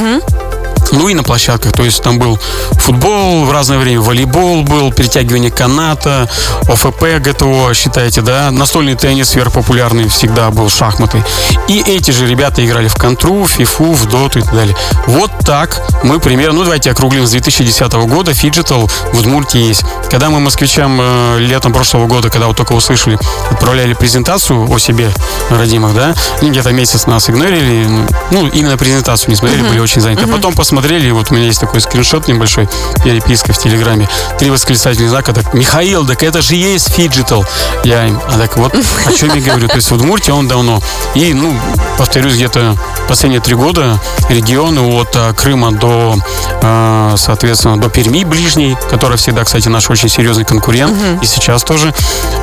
ну 0.92 1.08
и 1.08 1.14
на 1.14 1.22
площадках, 1.22 1.72
то 1.72 1.84
есть 1.84 2.02
там 2.02 2.18
был 2.18 2.38
футбол 2.72 3.44
в 3.44 3.52
разное 3.52 3.78
время, 3.78 4.00
волейбол 4.00 4.62
был, 4.62 4.92
перетягивание 4.92 5.50
каната, 5.50 6.28
ОФП 6.68 7.04
ГТО, 7.20 7.72
считайте, 7.74 8.22
да, 8.22 8.50
настольный 8.50 8.94
теннис 8.94 9.30
сверхпопулярный 9.30 10.08
всегда 10.08 10.50
был, 10.50 10.68
шахматы. 10.68 11.24
И 11.68 11.82
эти 11.86 12.10
же 12.10 12.26
ребята 12.26 12.64
играли 12.64 12.88
в 12.88 12.94
контру, 12.94 13.44
в 13.44 13.50
фифу, 13.50 13.92
в 13.92 14.06
доту 14.06 14.40
и 14.40 14.42
так 14.42 14.54
далее. 14.54 14.76
Вот 15.06 15.30
так 15.44 15.82
мы 16.02 16.18
примерно, 16.18 16.58
ну 16.58 16.64
давайте 16.64 16.90
округлим, 16.90 17.26
с 17.26 17.30
2010 17.30 17.92
года 17.92 18.34
фиджитал 18.34 18.88
в 19.12 19.18
Удмуртии 19.18 19.60
есть. 19.60 19.84
Когда 20.10 20.30
мы 20.30 20.40
москвичам 20.40 20.98
э, 21.00 21.38
летом 21.38 21.72
прошлого 21.72 22.06
года, 22.06 22.30
когда 22.30 22.46
вот 22.46 22.56
только 22.56 22.72
услышали, 22.72 23.18
отправляли 23.50 23.94
презентацию 23.94 24.70
о 24.70 24.78
себе 24.78 25.10
родимых, 25.50 25.94
да, 25.94 26.14
они 26.40 26.50
где-то 26.50 26.72
месяц 26.72 27.06
нас 27.06 27.28
игнорили, 27.30 27.86
ну, 28.30 28.48
именно 28.48 28.76
презентацию 28.76 29.30
не 29.30 29.36
смотрели, 29.36 29.62
были 29.62 29.78
очень 29.78 30.00
заняты. 30.00 30.24
А 30.24 30.28
потом 30.28 30.54
посмотрели, 30.54 30.79
и 30.86 31.12
вот 31.12 31.30
у 31.30 31.34
меня 31.34 31.46
есть 31.46 31.60
такой 31.60 31.80
скриншот 31.80 32.28
небольшой, 32.28 32.68
переписка 33.04 33.52
в 33.52 33.58
Телеграме, 33.58 34.08
три 34.38 34.50
восклицательных 34.50 35.10
знака, 35.10 35.32
так, 35.32 35.52
Михаил, 35.54 36.06
так 36.06 36.22
это 36.22 36.42
же 36.42 36.54
есть 36.54 36.92
фиджитал. 36.92 37.44
Я 37.84 38.06
им, 38.06 38.20
а 38.28 38.38
так 38.38 38.56
вот, 38.56 38.74
о 39.06 39.12
чем 39.12 39.34
я 39.34 39.40
говорю, 39.40 39.68
то 39.68 39.76
есть 39.76 39.90
в 39.90 39.94
Удмуртии 39.94 40.30
он 40.30 40.48
давно. 40.48 40.80
И, 41.14 41.32
ну, 41.32 41.54
повторюсь, 41.98 42.34
где-то 42.34 42.76
последние 43.08 43.40
три 43.40 43.54
года 43.54 44.00
регионы 44.28 44.80
от 44.80 45.14
а, 45.14 45.32
Крыма 45.32 45.72
до, 45.72 46.16
а, 46.62 47.14
соответственно, 47.16 47.80
до 47.80 47.88
Перми 47.88 48.24
ближней, 48.24 48.76
которая 48.90 49.18
всегда, 49.18 49.44
кстати, 49.44 49.68
наш 49.68 49.90
очень 49.90 50.08
серьезный 50.08 50.44
конкурент, 50.44 50.96
и 51.22 51.26
сейчас 51.26 51.62
тоже 51.62 51.94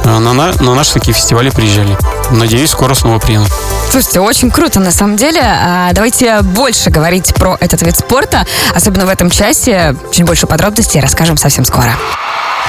а, 0.05 0.19
на, 0.19 0.33
на, 0.33 0.53
на 0.59 0.75
наши 0.75 0.93
такие 0.93 1.13
фестивали 1.13 1.49
приезжали. 1.49 1.97
Надеюсь, 2.31 2.71
скоро 2.71 2.93
снова 2.93 3.19
приедут. 3.19 3.49
Слушайте, 3.89 4.19
очень 4.19 4.51
круто 4.51 4.79
на 4.79 4.91
самом 4.91 5.15
деле. 5.15 5.41
А, 5.41 5.91
Давайте 5.93 6.41
больше 6.41 6.89
говорить 6.89 7.33
про 7.33 7.57
этот 7.59 7.81
вид 7.81 7.97
спорта, 7.97 8.26
особенно 8.73 9.05
в 9.05 9.09
этом 9.09 9.29
часе. 9.29 9.95
Чуть 10.11 10.25
больше 10.25 10.47
подробностей 10.47 10.99
расскажем 10.99 11.37
совсем 11.37 11.65
скоро. 11.65 11.95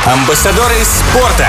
Амбассадоры 0.07 0.77
спорта. 0.85 1.47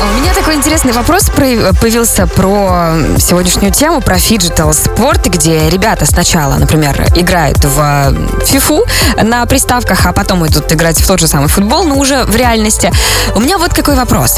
У 0.00 0.20
меня 0.20 0.32
такой 0.32 0.54
интересный 0.54 0.92
вопрос 0.92 1.24
про- 1.24 1.72
появился 1.80 2.26
про 2.26 2.92
сегодняшнюю 3.18 3.72
тему, 3.72 4.00
про 4.00 4.18
фиджитал 4.18 4.72
спорт, 4.72 5.26
где 5.26 5.68
ребята 5.68 6.06
сначала, 6.06 6.54
например, 6.54 7.02
играют 7.16 7.64
в 7.64 8.14
фифу 8.44 8.84
на 9.20 9.44
приставках, 9.46 10.06
а 10.06 10.12
потом 10.12 10.46
идут 10.46 10.72
играть 10.72 11.00
в 11.00 11.06
тот 11.06 11.18
же 11.18 11.26
самый 11.26 11.48
футбол, 11.48 11.84
но 11.84 11.96
уже 11.96 12.24
в 12.24 12.36
реальности. 12.36 12.92
У 13.34 13.40
меня 13.40 13.58
вот 13.58 13.74
какой 13.74 13.96
вопрос. 13.96 14.36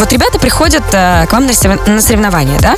Вот 0.00 0.14
ребята 0.14 0.38
приходят 0.38 0.82
э, 0.92 1.26
к 1.28 1.32
вам 1.34 1.46
на 1.46 1.52
на 1.86 2.00
соревнования, 2.00 2.58
да? 2.58 2.74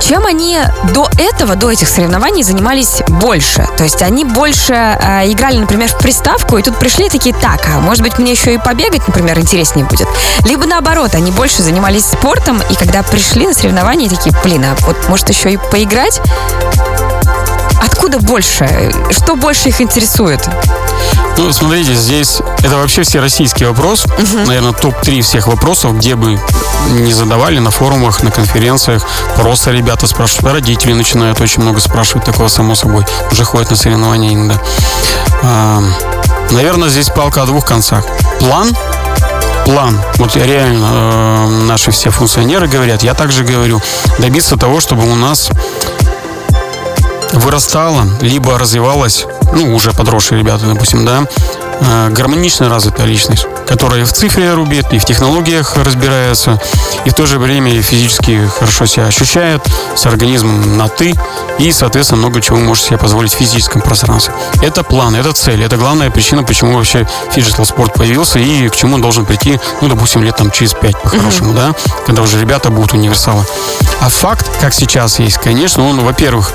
Чем 0.00 0.26
они 0.26 0.58
до 0.92 1.08
этого, 1.16 1.54
до 1.54 1.70
этих 1.70 1.88
соревнований 1.88 2.42
занимались 2.42 3.00
больше? 3.06 3.68
То 3.76 3.84
есть 3.84 4.02
они 4.02 4.24
больше 4.24 4.74
э, 4.74 5.30
играли, 5.30 5.58
например, 5.58 5.88
в 5.88 5.96
приставку, 5.98 6.58
и 6.58 6.62
тут 6.62 6.76
пришли 6.76 7.08
такие, 7.10 7.32
так, 7.32 7.64
а 7.72 7.78
может 7.78 8.02
быть 8.02 8.18
мне 8.18 8.32
еще 8.32 8.54
и 8.54 8.58
побегать, 8.58 9.06
например, 9.06 9.38
интереснее 9.38 9.86
будет? 9.86 10.08
Либо 10.46 10.66
наоборот, 10.66 11.14
они 11.14 11.30
больше 11.30 11.62
занимались 11.62 12.04
спортом, 12.04 12.60
и 12.68 12.74
когда 12.74 13.04
пришли 13.04 13.46
на 13.46 13.54
соревнования, 13.54 14.08
такие, 14.08 14.34
блин, 14.42 14.64
а 14.64 14.74
вот 14.84 14.96
может 15.08 15.28
еще 15.28 15.52
и 15.52 15.58
поиграть? 15.70 16.20
Откуда 17.80 18.18
больше? 18.18 18.92
Что 19.10 19.36
больше 19.36 19.68
их 19.68 19.80
интересует? 19.80 20.48
Ну, 21.36 21.52
смотрите, 21.52 21.94
здесь 21.94 22.40
это 22.58 22.76
вообще 22.76 23.02
все 23.02 23.20
российский 23.20 23.64
вопрос. 23.64 24.06
Наверное, 24.46 24.72
топ-3 24.72 25.20
всех 25.22 25.46
вопросов, 25.46 25.96
где 25.96 26.16
бы 26.16 26.38
не 26.90 27.12
задавали 27.12 27.58
на 27.60 27.70
форумах, 27.70 28.22
на 28.22 28.30
конференциях. 28.30 29.04
Просто 29.36 29.70
ребята 29.70 30.06
спрашивают. 30.06 30.54
Родители 30.54 30.92
начинают 30.92 31.40
очень 31.40 31.62
много 31.62 31.80
спрашивать 31.80 32.24
такого, 32.24 32.48
само 32.48 32.74
собой. 32.74 33.04
Уже 33.30 33.44
ходят 33.44 33.70
на 33.70 33.76
соревнования 33.76 34.34
иногда. 34.34 34.60
А, 35.42 35.82
наверное, 36.50 36.88
здесь 36.88 37.08
палка 37.08 37.42
о 37.42 37.46
двух 37.46 37.64
концах. 37.64 38.04
План 38.40 38.76
план, 39.68 40.00
вот 40.16 40.34
реально 40.34 40.88
э, 40.90 41.46
наши 41.66 41.90
все 41.90 42.08
функционеры 42.08 42.68
говорят, 42.68 43.02
я 43.02 43.12
также 43.12 43.44
говорю, 43.44 43.82
добиться 44.18 44.56
того, 44.56 44.80
чтобы 44.80 45.02
у 45.02 45.14
нас 45.14 45.50
вырастала, 47.32 48.06
либо 48.20 48.58
развивалась, 48.58 49.26
ну, 49.52 49.74
уже 49.74 49.92
подросшие 49.92 50.40
ребята, 50.40 50.66
допустим, 50.66 51.04
да, 51.04 51.24
э, 51.80 52.08
гармонично 52.10 52.68
развитая 52.68 53.06
личность, 53.06 53.46
которая 53.66 54.04
в 54.04 54.12
цифре 54.12 54.52
рубит, 54.54 54.92
и 54.92 54.98
в 54.98 55.04
технологиях 55.04 55.76
разбирается, 55.76 56.60
и 57.04 57.10
в 57.10 57.14
то 57.14 57.26
же 57.26 57.38
время 57.38 57.72
и 57.72 57.82
физически 57.82 58.48
хорошо 58.58 58.86
себя 58.86 59.06
ощущает, 59.06 59.62
с 59.94 60.06
организмом 60.06 60.76
на 60.76 60.88
«ты», 60.88 61.14
и, 61.58 61.72
соответственно, 61.72 62.20
много 62.20 62.40
чего 62.40 62.58
может 62.58 62.84
себе 62.84 62.98
позволить 62.98 63.32
в 63.32 63.36
физическом 63.36 63.80
пространстве. 63.80 64.32
Это 64.62 64.82
план, 64.82 65.14
это 65.16 65.32
цель, 65.32 65.62
это 65.62 65.76
главная 65.76 66.10
причина, 66.10 66.44
почему 66.44 66.76
вообще 66.76 67.06
фиджитал 67.32 67.66
спорт 67.66 67.94
появился 67.94 68.38
и 68.38 68.68
к 68.68 68.76
чему 68.76 68.94
он 68.94 69.02
должен 69.02 69.26
прийти, 69.26 69.58
ну, 69.80 69.88
допустим, 69.88 70.22
лет 70.22 70.36
там 70.36 70.50
через 70.50 70.72
пять 70.74 71.00
по-хорошему, 71.02 71.52
да, 71.52 71.74
когда 72.06 72.22
уже 72.22 72.40
ребята 72.40 72.70
будут 72.70 72.92
универсалы. 72.92 73.44
А 74.00 74.08
факт, 74.08 74.48
как 74.60 74.72
сейчас 74.72 75.18
есть, 75.18 75.38
конечно, 75.38 75.86
он, 75.86 76.00
во-первых, 76.00 76.52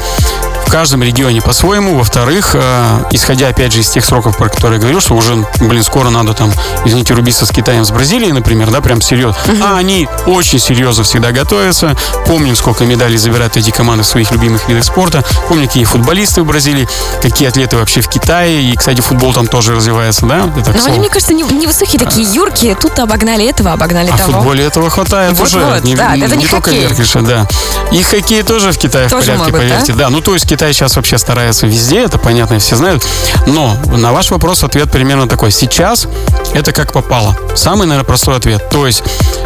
в 0.66 0.72
каждом 0.74 1.04
регионе 1.04 1.42
по-своему. 1.42 1.96
Во-вторых, 1.98 2.52
э, 2.56 3.04
исходя 3.12 3.48
опять 3.50 3.72
же 3.74 3.82
из 3.82 3.90
тех 3.90 4.04
сроков, 4.04 4.38
про 4.38 4.50
которые 4.50 4.76
я 4.78 4.82
говорил, 4.82 5.02
что 5.02 5.14
уже, 5.16 5.46
блин, 5.60 5.84
скоро 5.84 6.10
надо 6.10 6.34
там, 6.34 6.52
извините, 6.86 7.14
рубиться 7.14 7.46
с 7.46 7.50
Китаем, 7.52 7.86
с 7.86 7.92
Бразилией, 7.92 8.32
например, 8.32 8.72
да, 8.72 8.82
прям 8.82 9.02
серьезно. 9.02 9.40
А 9.64 9.78
они 9.78 10.08
очень 10.26 10.60
серьезно 10.60 11.04
всегда 11.04 11.32
готовятся. 11.32 11.96
Помним, 12.26 12.56
сколько 12.56 12.86
медалей 12.86 13.18
забирают 13.18 13.56
эти 13.58 13.70
команды 13.72 14.04
в 14.04 14.08
своих 14.08 14.32
любимых 14.32 14.68
видах 14.68 14.84
спорта. 14.84 15.24
Помним, 15.48 15.68
какие 15.68 15.84
футболисты 15.84 16.42
в 16.42 16.46
Бразилии, 16.46 16.88
какие 17.22 17.48
атлеты 17.50 17.78
вообще 17.78 18.02
в 18.02 18.08
Китае. 18.08 18.64
И, 18.72 18.76
кстати, 18.76 19.02
футбол 19.02 19.34
там 19.34 19.48
тоже 19.48 19.76
развивается, 19.76 20.26
да? 20.26 20.50
Это 20.58 20.72
Но 20.72 20.86
они, 20.86 21.00
мне 21.00 21.10
кажется, 21.10 21.34
не- 21.34 21.44
невысокие 21.44 22.00
такие 22.00 22.28
юркие. 22.34 22.76
Тут 22.76 22.98
обогнали 23.00 23.46
этого, 23.48 23.74
обогнали 23.74 24.10
А 24.10 24.16
в 24.16 24.18
того. 24.20 24.34
футболе 24.34 24.66
этого 24.66 24.90
хватает 24.90 25.38
Вот-вот, 25.38 25.64
уже. 25.64 25.82
не, 25.84 25.96
да, 25.96 26.16
это 26.16 26.36
не 26.36 26.48
только 26.48 26.72
хоккей. 26.72 26.82
Верхиша, 26.88 27.22
да. 27.22 27.48
И 27.92 28.02
хоккей 28.02 28.44
тоже 28.44 28.72
в 28.72 28.78
Китае 28.78 29.08
Тоже 29.10 29.24
в 29.24 29.26
порядке, 29.26 29.38
могут, 29.52 29.54
поверьте. 29.60 29.94
Да? 29.94 30.10
ну 30.10 30.22
то 30.22 30.34
есть 30.34 30.52
Китай 30.54 30.72
сейчас 30.72 30.96
вообще 30.98 31.18
старается 31.18 31.66
везде, 31.66 32.04
это 32.04 32.20
понятно, 32.20 32.60
все 32.60 32.76
знают. 32.76 33.04
Но 33.48 33.76
на 33.98 34.14
ваш 34.14 34.30
вопрос 34.30 34.64
ответ 34.64 34.92
примерно 34.92 35.28
такой. 35.28 35.50
Сейчас 35.50 36.08
это 36.54 36.72
как 36.72 36.94
попало. 36.94 37.36
Самый, 37.56 37.88
наверное, 37.88 38.06
простой 38.06 38.36
ответ. 38.36 38.70
То 38.70 38.86
есть 38.86 39.02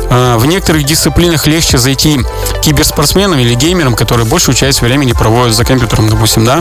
э, 0.09 0.35
в 0.35 0.45
некоторых 0.47 0.83
дисциплинах 0.83 1.47
легче 1.47 1.77
зайти 1.77 2.19
киберспортсменам 2.67 3.39
или 3.39 3.53
геймерам, 3.53 3.95
которые 3.95 4.25
большую 4.25 4.53
часть 4.53 4.81
времени 4.81 5.13
проводят 5.13 5.55
за 5.55 5.63
компьютером, 5.63 6.09
допустим, 6.09 6.43
да. 6.43 6.59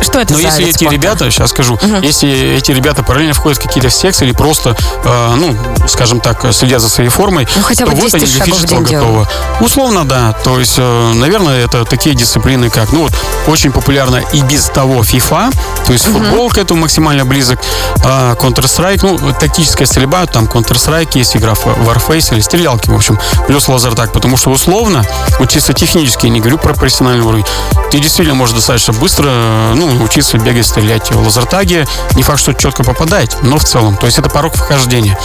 Что 0.00 0.18
это 0.18 0.32
Но 0.32 0.38
за 0.38 0.44
если 0.46 0.64
эти 0.68 0.76
спорта? 0.78 0.94
ребята, 0.94 1.30
сейчас 1.30 1.50
скажу, 1.50 1.78
если 2.02 2.56
эти 2.56 2.72
ребята 2.72 3.02
параллельно 3.02 3.34
входят 3.34 3.58
в 3.58 3.62
какие-то 3.62 3.90
секции 3.90 4.24
или 4.24 4.32
просто, 4.32 4.74
э, 5.04 5.34
ну, 5.36 5.54
скажем 5.88 6.20
так, 6.20 6.46
следят 6.54 6.80
за 6.80 6.88
своей 6.88 7.10
формой, 7.10 7.46
Ну, 7.54 7.62
хотя 7.62 7.84
бы 7.84 7.90
то 7.90 7.96
вот 7.98 8.04
10 8.10 8.14
они 8.14 8.24
для 8.32 8.44
фиджитала 8.46 8.80
день 8.80 8.84
делают. 8.86 9.28
готовы. 9.28 9.66
Условно, 9.66 10.04
да. 10.08 10.32
То 10.42 10.58
есть, 10.58 10.74
э, 10.78 11.12
наверное, 11.14 11.62
это 11.64 11.84
такие 11.84 12.14
дисциплины, 12.14 12.70
как, 12.70 12.90
ну, 12.92 13.02
вот, 13.02 13.12
очень 13.46 13.72
популярна 13.72 14.22
и 14.32 14.40
без 14.40 14.64
того 14.66 15.02
FIFA, 15.02 15.52
то 15.86 15.92
есть 15.92 16.06
футбол 16.06 16.48
к 16.48 16.56
этому 16.56 16.80
максимально 16.80 17.26
близок, 17.26 17.58
а, 18.04 18.34
Counter-Strike, 18.36 19.00
ну, 19.02 19.32
тактическая 19.38 19.86
стрельба, 19.86 20.24
там 20.26 20.46
Counter-Strike 20.46 21.10
есть 21.18 21.36
игра 21.36 21.54
в 21.54 21.66
Warface 21.66 22.32
или 22.32 22.40
стрелялки, 22.40 22.88
в 22.88 22.94
общем, 22.94 23.18
плюс 23.46 23.68
лазертаг, 23.68 24.12
потому 24.12 24.36
что 24.38 24.50
условно, 24.50 25.04
вот 25.42 25.50
чисто 25.50 25.72
технически, 25.72 26.26
я 26.26 26.32
не 26.32 26.38
говорю 26.38 26.56
про 26.56 26.72
профессиональный 26.72 27.24
уровень, 27.24 27.44
ты 27.90 27.98
действительно 27.98 28.36
можешь 28.36 28.54
достаточно 28.54 28.92
быстро, 28.92 29.24
э, 29.26 29.74
ну, 29.74 30.04
учиться 30.04 30.38
бегать, 30.38 30.64
стрелять 30.64 31.10
в 31.10 31.20
лазертаге, 31.20 31.84
не 32.14 32.22
факт, 32.22 32.38
что 32.38 32.54
четко 32.54 32.84
попадать, 32.84 33.36
но 33.42 33.58
в 33.58 33.64
целом, 33.64 33.96
то 33.96 34.06
есть 34.06 34.20
это 34.20 34.30
порог 34.30 34.54
вхождения. 34.54 35.18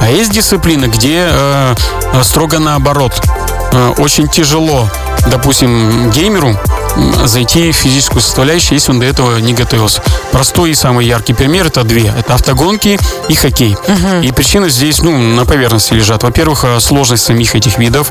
А 0.00 0.10
есть 0.10 0.30
дисциплины, 0.30 0.86
где 0.86 1.26
э, 1.26 1.74
строго 2.22 2.58
наоборот, 2.58 3.18
Э, 3.72 3.94
очень 3.96 4.28
тяжело, 4.28 4.88
допустим, 5.28 6.10
геймеру 6.10 6.58
зайти 7.24 7.72
в 7.72 7.76
физическую 7.76 8.20
составляющую, 8.22 8.74
если 8.74 8.90
он 8.92 9.00
до 9.00 9.06
этого 9.06 9.38
не 9.38 9.54
готовился. 9.54 10.02
Простой 10.30 10.70
и 10.70 10.74
самый 10.74 11.06
яркий 11.06 11.32
пример 11.34 11.66
это 11.66 11.84
две. 11.84 12.12
Это 12.18 12.34
автогонки 12.34 12.98
и 13.28 13.34
хоккей. 13.34 13.76
И 14.22 14.30
причины 14.32 14.68
здесь, 14.70 15.00
ну, 15.02 15.16
на 15.16 15.44
поверхности 15.44 15.94
лежат. 15.94 16.22
Во-первых, 16.22 16.64
э, 16.64 16.80
сложность 16.80 17.24
самих 17.24 17.54
этих 17.54 17.78
видов, 17.78 18.10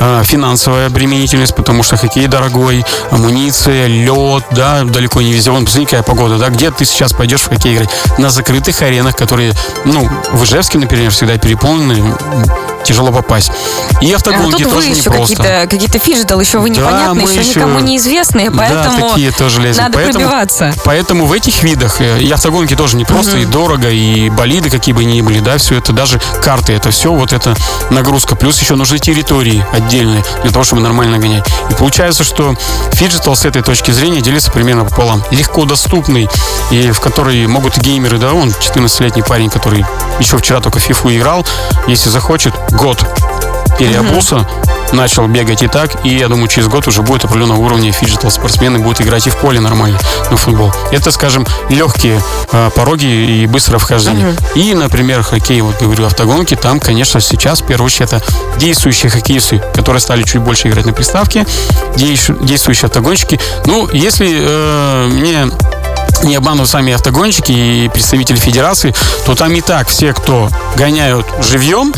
э, 0.00 0.22
финансовая 0.24 0.86
обременительность, 0.86 1.54
потому 1.54 1.82
что 1.82 1.96
хоккей 1.96 2.26
дорогой, 2.26 2.84
амуниция, 3.10 3.86
лед, 3.86 4.44
да, 4.52 4.84
далеко 4.84 5.20
не 5.22 5.32
везде. 5.32 5.50
Вон, 5.50 5.64
посмотри, 5.64 5.86
какая 5.86 6.02
погода, 6.02 6.38
да, 6.38 6.48
где 6.48 6.70
ты 6.70 6.84
сейчас 6.84 7.12
пойдешь 7.12 7.42
в 7.42 7.48
хоккей 7.48 7.74
играть? 7.74 7.90
На 8.18 8.30
закрытых 8.30 8.80
аренах, 8.82 9.16
которые, 9.16 9.52
ну, 9.84 10.08
в 10.32 10.44
Ижевске, 10.44 10.78
например, 10.78 11.10
всегда 11.10 11.36
переполнены, 11.38 12.14
тяжело 12.84 13.12
попасть. 13.12 13.50
И 14.00 14.12
А 14.12 14.16
автогонки 14.16 14.62
тут 14.64 14.72
вы 14.72 14.72
тоже 14.72 14.88
еще 14.88 15.10
непросто. 15.10 15.36
какие-то 15.36 15.66
какие 15.70 16.00
фиджитал, 16.00 16.40
еще 16.40 16.58
вы 16.58 16.70
Да, 16.70 16.80
непонятные, 16.80 17.24
мы 17.26 17.30
еще 17.30 17.40
еще- 17.48 17.60
никому 17.60 17.78
неизвестные, 18.22 18.50
поэтому 18.50 19.00
да, 19.00 19.08
такие 19.08 19.30
тоже 19.32 19.60
лезем. 19.60 19.82
надо 19.82 19.94
поэтому, 19.94 20.24
пробиваться. 20.24 20.74
Поэтому 20.84 21.26
в 21.26 21.32
этих 21.32 21.62
видах 21.62 22.00
э, 22.00 22.20
и 22.20 22.30
автогонки 22.30 22.74
тоже 22.76 22.96
непросто, 22.96 23.38
и 23.38 23.44
дорого, 23.44 23.90
и 23.90 24.28
болиды 24.30 24.70
какие 24.70 24.94
бы 24.94 25.04
ни 25.04 25.20
были, 25.20 25.40
да, 25.40 25.58
все 25.58 25.78
это, 25.78 25.92
даже 25.92 26.20
карты, 26.42 26.72
это 26.72 26.90
все 26.90 27.12
вот 27.12 27.32
это 27.32 27.54
нагрузка. 27.90 28.36
Плюс 28.36 28.60
еще 28.60 28.74
нужны 28.76 28.98
территории 28.98 29.64
отдельные 29.72 30.24
для 30.42 30.50
того, 30.50 30.64
чтобы 30.64 30.82
нормально 30.82 31.18
гонять. 31.18 31.46
И 31.70 31.74
получается, 31.74 32.24
что 32.24 32.54
фиджитал 32.92 33.36
с 33.36 33.44
этой 33.44 33.62
точки 33.62 33.90
зрения 33.90 34.20
делится 34.20 34.50
примерно 34.50 34.84
пополам. 34.84 35.22
Легко 35.30 35.64
доступный, 35.64 36.28
и 36.70 36.90
в 36.90 37.00
который 37.00 37.46
могут 37.46 37.78
геймеры, 37.78 38.18
да, 38.18 38.32
он 38.32 38.48
14-летний 38.48 39.22
парень, 39.22 39.50
который 39.50 39.84
еще 40.18 40.38
вчера 40.38 40.60
только 40.60 40.78
в 40.78 40.82
фифу 40.82 41.10
играл, 41.10 41.46
если 41.86 42.10
захочет, 42.10 42.54
год 42.70 43.04
переобулся, 43.78 44.46
начал 44.92 45.26
бегать 45.26 45.62
и 45.62 45.68
так, 45.68 46.04
и 46.04 46.08
я 46.16 46.28
думаю, 46.28 46.48
через 46.48 46.68
год 46.68 46.86
уже 46.88 47.02
будет 47.02 47.24
определенного 47.24 47.60
уровня 47.60 47.92
фиджитал 47.92 48.30
спортсмены 48.30 48.78
будут 48.78 49.00
играть 49.00 49.26
и 49.26 49.30
в 49.30 49.36
поле 49.36 49.60
нормально 49.60 49.98
на 50.30 50.36
футбол. 50.36 50.72
Это, 50.90 51.10
скажем, 51.10 51.46
легкие 51.68 52.20
э, 52.52 52.70
пороги 52.74 53.06
и 53.06 53.46
быстрое 53.46 53.78
вхождение. 53.78 54.34
И, 54.54 54.74
например, 54.74 55.22
хоккей, 55.22 55.60
вот 55.60 55.80
говорю, 55.80 56.06
автогонки, 56.06 56.54
там, 56.54 56.80
конечно, 56.80 57.20
сейчас, 57.20 57.60
в 57.60 57.66
первую 57.66 57.86
очередь, 57.86 58.12
это 58.12 58.22
действующие 58.58 59.10
хоккеисты, 59.10 59.62
которые 59.74 60.00
стали 60.00 60.22
чуть 60.22 60.40
больше 60.40 60.68
играть 60.68 60.86
на 60.86 60.92
приставке, 60.92 61.46
действ- 61.96 62.44
действующие 62.44 62.86
автогонщики. 62.86 63.40
Ну, 63.66 63.88
если 63.92 64.28
э, 64.30 65.08
мне 65.08 65.50
не 66.22 66.36
обманывают 66.36 66.70
сами 66.70 66.92
автогонщики 66.92 67.52
и 67.52 67.88
представители 67.88 68.36
федерации, 68.36 68.94
то 69.26 69.34
там 69.34 69.52
и 69.52 69.60
так 69.60 69.88
все, 69.88 70.12
кто 70.12 70.48
гоняют 70.76 71.26
живьем, 71.40 71.92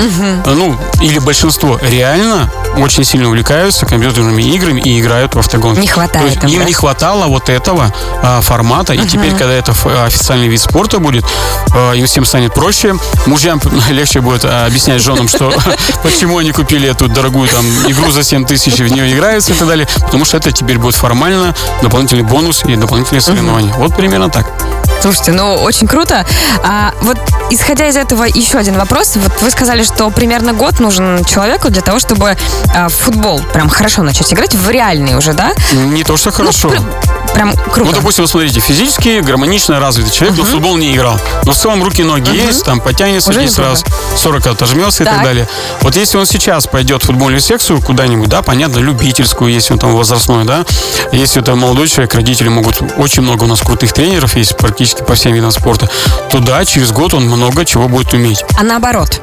ну, 0.46 0.76
или 1.00 1.18
большинство, 1.18 1.78
реально 1.82 2.50
очень 2.76 3.04
сильно 3.04 3.28
увлекаются 3.28 3.86
компьютерными 3.86 4.42
играми 4.42 4.80
и 4.80 5.00
играют 5.00 5.34
в 5.34 5.38
автогонки. 5.38 5.80
Не 5.80 5.86
хватает 5.86 6.24
То 6.24 6.30
есть 6.30 6.42
им, 6.44 6.48
им 6.50 6.58
да? 6.60 6.64
не 6.64 6.72
хватало 6.72 7.26
вот 7.26 7.48
этого 7.48 7.92
а, 8.22 8.40
формата, 8.40 8.94
и 8.94 9.06
теперь, 9.06 9.30
когда 9.30 9.52
это 9.52 9.72
ф- 9.72 9.86
официальный 9.86 10.48
вид 10.48 10.60
спорта 10.60 10.98
будет, 10.98 11.24
а, 11.72 11.92
им 11.92 12.06
всем 12.06 12.24
станет 12.24 12.52
проще. 12.52 12.96
Мужьям 13.26 13.60
легче 13.90 14.20
будет 14.20 14.44
а, 14.44 14.66
объяснять 14.66 15.02
женам, 15.02 15.28
что 15.28 15.52
почему 16.02 16.38
они 16.38 16.52
купили 16.52 16.88
эту 16.88 17.08
дорогую 17.08 17.48
там 17.48 17.64
игру 17.86 18.10
за 18.10 18.24
7 18.24 18.44
тысяч, 18.44 18.74
в 18.74 18.88
нее 18.92 19.12
играются 19.12 19.52
и 19.52 19.54
так 19.56 19.68
далее, 19.68 19.86
потому 20.00 20.24
что 20.24 20.36
это 20.36 20.50
теперь 20.50 20.78
будет 20.78 20.94
формально 20.96 21.54
дополнительный 21.82 22.24
бонус 22.24 22.64
и 22.64 22.74
дополнительные 22.76 23.20
соревнования. 23.20 23.72
Вот 23.74 23.94
примерно 24.14 24.30
так. 24.30 24.83
Слушайте, 25.04 25.32
ну 25.32 25.56
очень 25.56 25.86
круто. 25.86 26.24
А, 26.62 26.94
вот 27.02 27.18
исходя 27.50 27.86
из 27.88 27.96
этого 27.96 28.24
еще 28.24 28.56
один 28.56 28.78
вопрос. 28.78 29.16
Вот 29.16 29.32
вы 29.42 29.50
сказали, 29.50 29.82
что 29.82 30.08
примерно 30.08 30.54
год 30.54 30.80
нужен 30.80 31.22
человеку 31.26 31.68
для 31.68 31.82
того, 31.82 31.98
чтобы 31.98 32.38
а, 32.74 32.88
в 32.88 32.94
футбол 32.94 33.38
прям 33.52 33.68
хорошо 33.68 34.02
начать 34.02 34.32
играть, 34.32 34.54
в 34.54 34.70
реальный 34.70 35.14
уже, 35.18 35.34
да? 35.34 35.52
Не 35.74 36.04
то, 36.04 36.16
что 36.16 36.30
хорошо. 36.30 36.70
Ну, 36.70 36.76
пр- 36.76 37.34
прям 37.34 37.52
круто. 37.52 37.90
Ну, 37.90 37.92
допустим, 37.92 38.24
вот 38.24 38.30
смотрите, 38.30 38.60
физически 38.60 39.20
гармонично 39.20 39.78
развитый 39.78 40.10
человек, 40.10 40.38
но 40.38 40.44
в 40.44 40.48
футбол 40.48 40.76
не 40.78 40.94
играл. 40.94 41.20
Но 41.44 41.52
в 41.52 41.56
целом 41.56 41.84
руки, 41.84 42.02
ноги 42.02 42.30
есть, 42.34 42.64
там 42.64 42.80
потянется 42.80 43.28
Уже 43.28 43.42
10 43.42 43.58
неплохо. 43.58 43.70
раз, 43.72 43.84
40 44.22 44.46
отожмется 44.46 45.02
и 45.02 45.06
так 45.06 45.16
Так. 45.16 45.24
далее. 45.24 45.46
Вот 45.82 45.96
если 45.96 46.16
он 46.16 46.24
сейчас 46.24 46.66
пойдет 46.66 47.02
в 47.02 47.06
футбольную 47.08 47.42
секцию 47.42 47.82
куда-нибудь, 47.82 48.30
да, 48.30 48.40
понятно, 48.40 48.78
любительскую, 48.78 49.52
если 49.52 49.74
он 49.74 49.78
там 49.78 49.92
возрастной, 49.94 50.44
да, 50.46 50.64
если 51.12 51.42
это 51.42 51.54
молодой 51.56 51.88
человек, 51.88 52.14
родители 52.14 52.48
могут, 52.48 52.80
очень 52.96 53.22
много 53.22 53.44
у 53.44 53.46
нас 53.46 53.60
крутых 53.60 53.92
тренеров 53.92 54.34
есть 54.36 54.56
практически 54.56 54.93
по 55.06 55.14
всем 55.14 55.32
видам 55.32 55.50
спорта, 55.50 55.88
то 56.30 56.38
да, 56.40 56.64
через 56.64 56.92
год 56.92 57.14
он 57.14 57.24
много 57.26 57.64
чего 57.64 57.88
будет 57.88 58.12
уметь. 58.14 58.44
А 58.58 58.62
наоборот. 58.62 59.20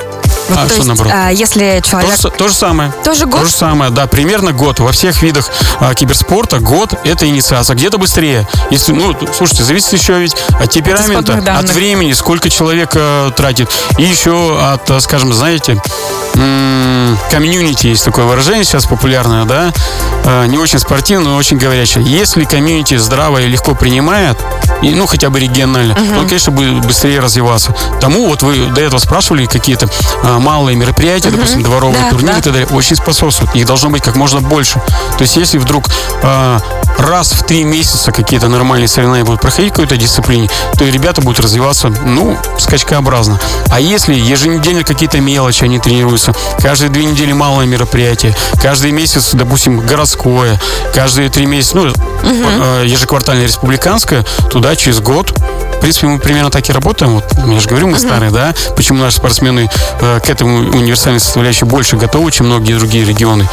Вот, 0.49 0.57
А 0.57 0.61
то 0.63 0.67
что 0.69 0.75
есть, 0.77 0.87
наоборот? 0.87 1.13
а, 1.15 1.29
если 1.29 1.79
То 1.83 1.89
человек... 1.89 2.19
же, 2.19 2.29
то 2.29 2.47
же 2.47 2.53
самое. 2.53 2.91
Тоже 3.03 3.25
год? 3.25 3.41
То 3.41 3.45
же 3.47 3.53
самое, 3.53 3.91
да, 3.91 4.07
примерно 4.07 4.51
год. 4.51 4.79
Во 4.79 4.91
всех 4.91 5.21
видах 5.21 5.49
а, 5.79 5.93
киберспорта 5.93 6.59
год– 6.59 6.93
это 7.03 7.27
инициация. 7.27 7.75
Где-то 7.75 7.97
быстрее. 7.97 8.47
Если, 8.69 8.91
ну, 8.91 9.15
слушайте, 9.35 9.63
зависит 9.63 9.93
еще 9.93 10.19
ведь 10.19 10.35
от 10.59 10.69
темперамента, 10.69 11.33
данных. 11.35 11.69
от 11.69 11.75
времени, 11.75 12.11
сколько 12.13 12.49
человек 12.49 12.89
э, 12.95 13.31
тратит. 13.35 13.69
И 13.97 14.03
еще 14.03 14.59
от, 14.61 14.89
э, 14.89 14.99
скажем, 14.99 15.31
знаете, 15.33 15.81
м, 16.35 16.70
комьюнити 17.29 17.87
есть 17.87 18.05
такое 18.05 18.25
выражение 18.25 18.63
сейчас 18.63 18.85
популярное, 18.85 19.45
да, 19.45 19.71
Э, 20.23 20.45
не 20.45 20.57
очень 20.57 20.79
спортивное, 20.79 21.31
но 21.31 21.37
очень 21.37 21.57
говорящее. 21.57 22.03
Если 22.03 22.43
комьюнити 22.43 22.97
здраво 22.97 23.39
и 23.39 23.47
легко 23.47 23.73
принимает, 23.73 24.37
и, 24.81 24.91
ну, 24.91 25.07
хотя 25.07 25.29
бы 25.29 25.39
регионально, 25.39 25.95
то 25.95 26.19
он, 26.19 26.27
конечно, 26.27 26.51
будет 26.51 26.85
быстрее 26.85 27.19
развиваться. 27.19 27.75
Тому, 27.99 28.27
вот 28.27 28.43
вы 28.43 28.67
до 28.67 28.81
этого 28.81 28.99
спрашивали 28.99 29.45
какие-то 29.45 29.89
а, 30.23 30.39
малые 30.39 30.75
мероприятия, 30.75 31.29
допустим, 31.29 31.63
дворовые 31.63 32.03
Да, 32.03 32.09
турниры 32.09 32.33
да. 32.33 32.39
и 32.39 32.41
так 32.41 32.53
далее, 32.53 32.67
очень 32.71 32.95
способствуют. 32.95 33.55
Их 33.55 33.65
должно 33.65 33.89
быть 33.89 34.03
как 34.03 34.15
можно 34.15 34.41
больше. 34.41 34.81
То 35.17 35.21
есть, 35.21 35.37
если 35.37 35.57
вдруг 35.57 35.85
а, 36.23 36.59
раз 36.97 37.31
в 37.31 37.43
три 37.43 37.63
месяца 37.63 38.11
какие-то 38.11 38.47
нормальные 38.47 38.87
соревнования 38.87 39.25
будут 39.25 39.41
проходить 39.41 39.71
в 39.71 39.75
какой-то 39.75 39.97
дисциплине, 39.97 40.49
то 40.77 40.85
и 40.85 40.91
ребята 40.91 41.21
будут 41.21 41.39
развиваться, 41.39 41.89
ну, 42.05 42.37
скачкообразно. 42.57 43.39
А 43.69 43.79
если 43.79 44.13
еженедельно 44.13 44.83
какие-то 44.83 45.19
мелочи 45.19 45.63
они 45.63 45.79
тренируются, 45.79 46.33
каждые 46.71 46.89
две 46.89 47.03
недели 47.03 47.33
малое 47.33 47.65
мероприятие, 47.65 48.33
каждый 48.61 48.91
месяц, 48.91 49.31
допустим, 49.33 49.85
городское, 49.85 50.57
каждые 50.95 51.29
три 51.29 51.45
месяца, 51.45 51.75
ну, 51.75 51.91
э, 52.23 52.85
ежеквартальное 52.87 53.43
республиканское, 53.43 54.23
туда 54.49 54.73
через 54.77 55.01
год 55.01 55.33
в 55.75 55.81
принципе, 55.81 56.07
мы 56.07 56.19
примерно 56.19 56.49
так 56.51 56.69
и 56.69 56.71
работаем. 56.71 57.15
Вот, 57.15 57.25
я 57.45 57.59
же 57.59 57.67
говорю, 57.67 57.87
мы 57.87 57.97
старые, 57.97 58.31
да? 58.31 58.53
Почему 58.77 58.99
наши 58.99 59.17
спортсмены 59.17 59.67
э, 59.99 60.19
к 60.23 60.29
этому 60.29 60.69
универсальной 60.77 61.19
составляющей 61.19 61.65
больше 61.65 61.97
готовы, 61.97 62.31
чем 62.31 62.45
многие 62.45 62.73
другие 62.73 63.03
регионы? 63.03 63.49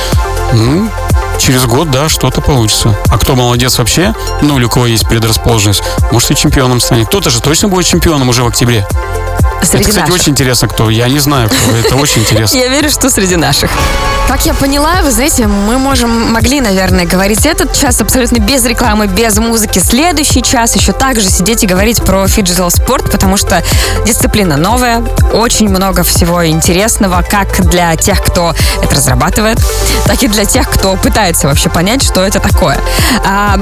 Ну, 0.53 0.91
через 1.39 1.65
год, 1.65 1.91
да, 1.91 2.11
что-то 2.11 2.43
получится. 2.43 2.95
А 3.09 3.19
кто 3.19 3.35
молодец 3.35 3.79
вообще, 3.79 4.15
ну, 4.43 4.59
или 4.59 4.65
у 4.67 4.69
кого 4.69 4.87
есть 4.87 5.09
предрасположенность, 5.09 5.83
может 6.13 6.31
и 6.31 6.37
чемпионом 6.37 6.81
станет. 6.81 7.09
Кто-то 7.09 7.31
же 7.31 7.41
точно 7.41 7.69
будет 7.69 7.87
чемпионом 7.87 8.29
уже 8.29 8.45
в 8.45 8.47
октябре. 8.47 8.87
Среди 9.63 9.85
это, 9.85 9.89
кстати, 9.89 10.11
наших. 10.11 10.15
очень 10.15 10.33
интересно, 10.33 10.69
кто. 10.69 10.89
Я 10.89 11.09
не 11.09 11.19
знаю, 11.19 11.49
кто. 11.49 11.77
Это 11.77 11.97
очень 11.97 12.23
интересно. 12.23 12.57
Я 12.57 12.69
верю, 12.69 12.91
что 12.91 13.08
среди 13.11 13.37
наших. 13.37 13.71
Как 14.29 14.45
я 14.45 14.53
поняла, 14.53 15.01
вы 15.03 15.11
знаете, 15.11 15.47
мы 15.47 15.79
можем, 15.79 16.33
могли, 16.33 16.61
наверное, 16.61 17.07
говорить 17.07 17.47
этот 17.47 17.73
час 17.73 18.01
абсолютно 18.01 18.39
без 18.39 18.65
рекламы, 18.67 19.07
без 19.07 19.39
музыки. 19.39 19.79
Следующий 19.79 20.43
час 20.43 20.77
еще 20.77 20.93
также 20.93 21.29
сидеть 21.29 21.65
и 21.65 21.67
говорить 21.67 22.03
про 22.03 22.27
фиджитал 22.29 22.71
спорт, 22.71 23.11
потому 23.11 23.37
что 23.37 23.63
дисциплина 24.05 24.57
новая, 24.57 25.03
очень 25.33 25.69
много 25.71 26.03
всего 26.03 26.47
интересного, 26.47 27.23
как 27.23 27.67
для 27.71 27.97
тех, 27.97 28.21
кто 28.23 28.55
это 28.83 28.95
разрабатывает, 28.95 29.59
так 30.07 30.23
и 30.23 30.29
для 30.29 30.45
тех, 30.45 30.69
кто 30.69 30.97
пытается 30.97 31.49
вообще 31.49 31.71
понять, 31.71 32.03
что 32.03 32.21
это 32.21 32.39
такое. 32.39 32.79
А, 33.25 33.59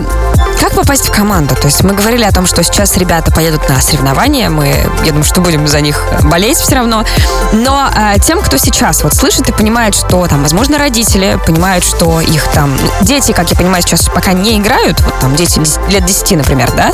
как 0.68 0.74
попасть 0.74 1.07
в 1.07 1.12
команду? 1.12 1.55
То 1.55 1.66
есть 1.66 1.85
мы 1.85 1.94
говорили 1.94 2.24
о 2.24 2.33
том, 2.33 2.44
что 2.44 2.61
сейчас 2.64 2.96
ребята 2.96 3.31
поедут 3.31 3.68
на 3.68 3.81
соревнования, 3.81 4.50
мы, 4.50 4.66
я 5.05 5.11
думаю, 5.11 5.22
что 5.22 5.40
будем 5.40 5.68
за 5.68 5.81
них 5.81 6.02
болеть 6.24 6.59
все 6.59 6.74
равно. 6.74 7.05
Но 7.52 7.88
а, 7.94 8.18
тем, 8.18 8.40
кто 8.42 8.57
сейчас 8.57 9.05
вот 9.05 9.14
слышит 9.14 9.48
и 9.48 9.52
понимает, 9.52 9.94
что 9.94 10.26
там, 10.26 10.42
возможно, 10.42 10.76
родители 10.76 11.38
понимают, 11.46 11.85
что 11.85 12.20
их 12.20 12.42
там 12.48 12.76
ну, 12.76 12.90
дети, 13.02 13.31
как 13.31 13.48
я 13.48 13.57
понимаю, 13.57 13.81
сейчас 13.83 14.07
пока 14.07 14.33
не 14.33 14.59
играют, 14.59 15.00
вот 15.02 15.16
там 15.20 15.37
дети 15.37 15.61
лет 15.88 16.05
10, 16.05 16.38
например, 16.38 16.72
да, 16.76 16.90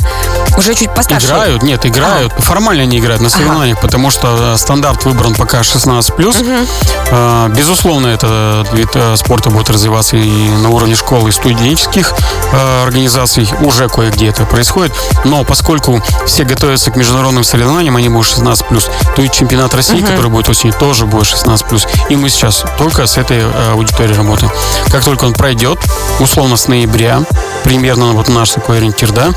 уже 0.59 0.75
чуть 0.75 0.95
постарше. 0.95 1.29
Играют, 1.29 1.63
нет, 1.63 1.87
играют. 1.87 2.33
Формально 2.39 2.85
не 2.85 2.99
играют 2.99 3.23
на 3.23 3.31
соревнованиях, 3.31 3.81
потому 3.81 4.11
что 4.11 4.55
э, 4.55 4.59
стандарт 4.59 5.05
выбран 5.07 5.35
пока 5.35 5.61
16+. 5.61 6.13
Э, 7.11 7.49
Безусловно, 7.57 8.09
этот 8.09 8.71
вид 8.73 8.91
э, 8.95 9.17
спорта 9.17 9.49
будет 9.49 9.71
развиваться 9.71 10.17
и 10.17 10.49
на 10.51 10.69
уровне 10.69 10.95
школы 10.95 11.31
и 11.31 11.33
студенческих 11.33 12.13
э, 12.53 12.83
организаций. 12.83 13.49
Уже 13.63 13.89
кое-где 13.89 14.29
это 14.29 14.45
происходит. 14.45 14.93
Но 15.25 15.45
поскольку 15.45 16.03
все 16.27 16.45
готовятся 16.45 16.91
к 16.91 16.97
международным 16.97 17.45
соревнованиям, 17.45 17.97
они 17.97 18.09
будут 18.09 18.27
16+, 18.27 18.91
то 19.17 19.23
и 19.23 19.31
чемпионат 19.31 19.75
России, 19.75 20.01
который 20.01 20.31
будет 20.31 20.49
осенью, 20.49 20.75
тоже 20.79 21.07
будет 21.07 21.27
16+. 21.27 21.87
И 22.11 22.17
мы 22.17 22.29
сейчас 22.29 22.65
только 22.79 23.07
с 23.07 23.17
этой 23.17 23.39
э, 23.39 23.73
аудиторией 23.73 24.17
работаем. 24.17 24.51
Как 24.91 25.05
только 25.05 25.25
он 25.25 25.33
пройдет, 25.33 25.79
условно 26.19 26.57
с 26.57 26.69
ноября, 26.69 27.23
примерно 27.65 28.13
вот 28.13 28.29
наш 28.29 28.51
такой 28.51 28.79
ориентир, 28.79 29.13
да, 29.13 29.31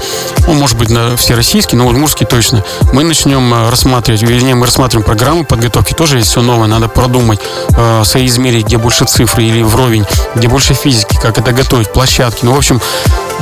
он 0.48 0.58
может 0.58 0.78
быть 0.78 0.90
на 0.90 1.16
всероссийский, 1.16 1.78
но 1.78 1.86
вот 1.86 1.96
мужский 1.96 2.26
точно, 2.26 2.64
мы 2.94 3.04
начнем 3.04 3.54
э, 3.54 3.70
рассматривать, 3.70 4.22
вернее, 4.24 4.56
мы 4.56 4.66
рассматриваем 4.66 5.06
программы 5.06 5.46
подготовки, 5.46 5.94
тоже 5.94 6.18
есть 6.18 6.30
все 6.30 6.42
новое, 6.42 6.68
надо 6.68 6.88
продумать, 6.88 7.40
э, 7.76 8.04
соизмерить, 8.04 8.66
где 8.66 8.78
больше 8.78 9.06
цифры 9.06 9.44
или 9.44 9.62
вровень, 9.62 10.06
где 10.36 10.48
больше 10.48 10.74
физики, 10.74 11.15
как 11.26 11.40
это 11.40 11.54
готовить, 11.54 11.92
площадки, 11.92 12.46
ну, 12.46 12.54
в 12.54 12.58
общем, 12.58 12.80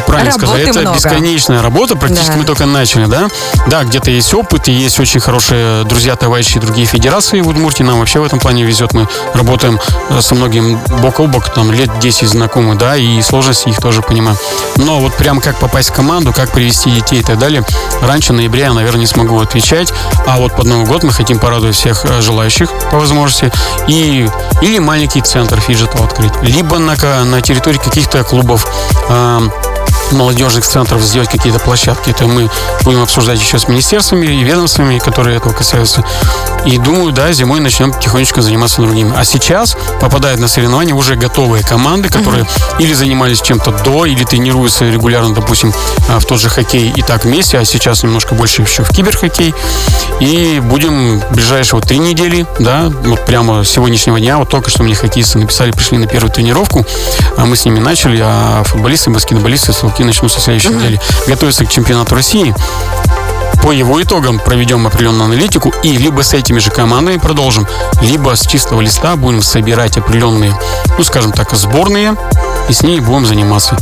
правильно 0.08 0.32
Работы 0.32 0.48
сказать, 0.48 0.68
это 0.70 0.80
много. 0.80 0.96
бесконечная 0.98 1.62
работа, 1.62 1.96
практически 1.98 2.32
Да. 2.32 2.38
мы 2.38 2.46
только 2.46 2.66
начали, 2.66 3.06
да? 3.08 3.28
Да, 3.68 3.84
где-то 3.84 4.10
есть 4.10 4.34
опыт, 4.34 4.70
и 4.70 4.72
есть 4.72 5.00
очень 5.00 5.20
хорошие 5.20 5.84
друзья, 5.84 6.16
товарищи 6.16 6.58
и 6.58 6.60
другие 6.62 6.88
федерации 6.88 7.42
в 7.42 7.48
Удмуртии. 7.50 7.84
Нам 7.84 8.00
вообще 8.00 8.20
в 8.20 8.24
этом 8.24 8.40
плане 8.40 8.64
везет. 8.64 8.94
Мы 8.94 9.08
работаем 9.34 9.80
э, 10.10 10.22
со 10.22 10.34
многим 10.34 10.80
бок 11.02 11.20
о 11.20 11.28
бок, 11.28 11.54
там 11.54 11.72
лет 11.72 11.90
10 12.00 12.28
знакомы, 12.30 12.76
да, 12.76 12.96
и 12.96 13.22
сложности 13.22 13.68
их 13.70 13.78
тоже 13.82 14.02
понимаем. 14.02 14.38
Но 14.78 15.00
вот 15.00 15.14
прям 15.16 15.42
как 15.42 15.58
попасть 15.58 15.90
в 15.90 15.94
команду, 15.94 16.32
как 16.34 16.52
привести 16.52 16.90
детей 16.90 17.20
и 17.20 17.24
так 17.24 17.38
далее, 17.38 17.64
раньше 18.02 18.32
ноября 18.34 18.68
я, 18.68 18.74
наверное, 18.74 19.02
не 19.02 19.08
смогу 19.08 19.40
отвечать. 19.42 19.94
А 20.26 20.38
вот 20.38 20.56
под 20.56 20.66
Новый 20.66 20.86
год 20.86 21.04
мы 21.04 21.12
хотим 21.12 21.38
порадовать 21.38 21.76
всех 21.76 22.06
э, 22.06 22.22
желающих 22.22 22.70
по 22.92 22.98
возможности. 22.98 23.52
И, 23.88 24.28
или 24.62 24.80
маленький 24.80 25.22
центр 25.22 25.60
фиджета 25.60 26.02
открыть. 26.04 26.32
Либо 26.42 26.78
на, 26.80 26.96
на 27.26 27.42
территории 27.42 27.73
каких-то 27.78 28.24
клубов 28.24 28.66
молодежных 30.14 30.66
центров 30.66 31.02
сделать 31.02 31.30
какие-то 31.30 31.60
площадки. 31.60 32.10
Это 32.10 32.26
мы 32.26 32.50
будем 32.84 33.02
обсуждать 33.02 33.40
еще 33.40 33.60
с 33.60 33.68
министерствами 33.68 34.28
и 34.28 34.44
ведомствами, 34.44 35.00
которые 35.00 35.38
этого 35.38 35.54
касаются. 35.54 36.04
И 36.66 36.78
думаю, 36.78 37.12
да, 37.12 37.32
зимой 37.34 37.60
начнем 37.60 37.92
потихонечку 37.92 38.42
заниматься 38.42 38.82
другим. 38.82 39.14
А 39.16 39.24
сейчас 39.26 39.76
попадают 40.00 40.40
на 40.40 40.48
соревнования 40.48 40.94
уже 40.94 41.16
готовые 41.16 41.64
команды, 41.64 42.10
которые 42.10 42.46
или 42.80 42.94
занимались 42.94 43.42
чем-то 43.42 43.72
до, 43.84 44.06
или 44.06 44.24
тренируются 44.24 44.86
регулярно, 44.86 45.34
допустим, 45.34 45.74
а, 46.10 46.20
в 46.20 46.26
тот 46.26 46.40
же 46.40 46.50
хоккей 46.50 46.92
и 46.96 47.02
так 47.02 47.26
вместе, 47.26 47.58
а 47.58 47.66
сейчас 47.66 48.04
немножко 48.04 48.36
больше 48.36 48.62
еще 48.62 48.84
в 48.84 48.90
киберхоккей. 48.90 49.54
И 50.20 50.62
будем 50.64 51.20
в 51.20 51.32
ближайшие 51.34 51.80
вот 51.80 51.88
три 51.88 51.98
недели, 51.98 52.46
да, 52.60 52.92
вот 53.06 53.26
прямо 53.26 53.64
с 53.64 53.70
сегодняшнего 53.70 54.20
дня, 54.20 54.38
вот 54.38 54.50
только 54.50 54.70
что 54.70 54.84
мне 54.84 54.96
хоккеисты 54.96 55.40
написали, 55.40 55.72
пришли 55.72 55.98
на 55.98 56.08
первую 56.08 56.32
тренировку, 56.32 56.86
а 57.38 57.46
мы 57.46 57.56
с 57.56 57.66
ними 57.66 57.80
начали, 57.80 58.22
а 58.24 58.64
футболисты, 58.64 59.10
баскетболисты, 59.10 59.74
стрелки 60.04 60.06
начнут 60.06 60.32
со 60.32 60.40
следующей 60.40 60.70
недели 60.70 61.00
готовиться 61.28 61.66
к 61.66 61.70
чемпионату 61.70 62.16
России. 62.16 62.54
По 63.64 63.72
его 63.72 64.02
итогам 64.02 64.40
проведем 64.40 64.86
определенную 64.86 65.26
аналитику 65.26 65.74
и 65.84 65.96
либо 65.96 66.22
с 66.22 66.34
этими 66.34 66.60
же 66.60 66.70
командами 66.70 67.18
продолжим, 67.18 67.66
либо 68.02 68.36
с 68.36 68.46
чистого 68.46 68.82
листа 68.82 69.16
будем 69.16 69.42
собирать 69.42 69.98
определенные, 69.98 70.54
ну, 70.98 71.04
скажем 71.04 71.32
так, 71.32 71.54
сборные, 71.54 72.16
и 72.68 72.74
с 72.74 72.84
ней 72.84 73.00
будем 73.00 73.26
заниматься. 73.26 73.78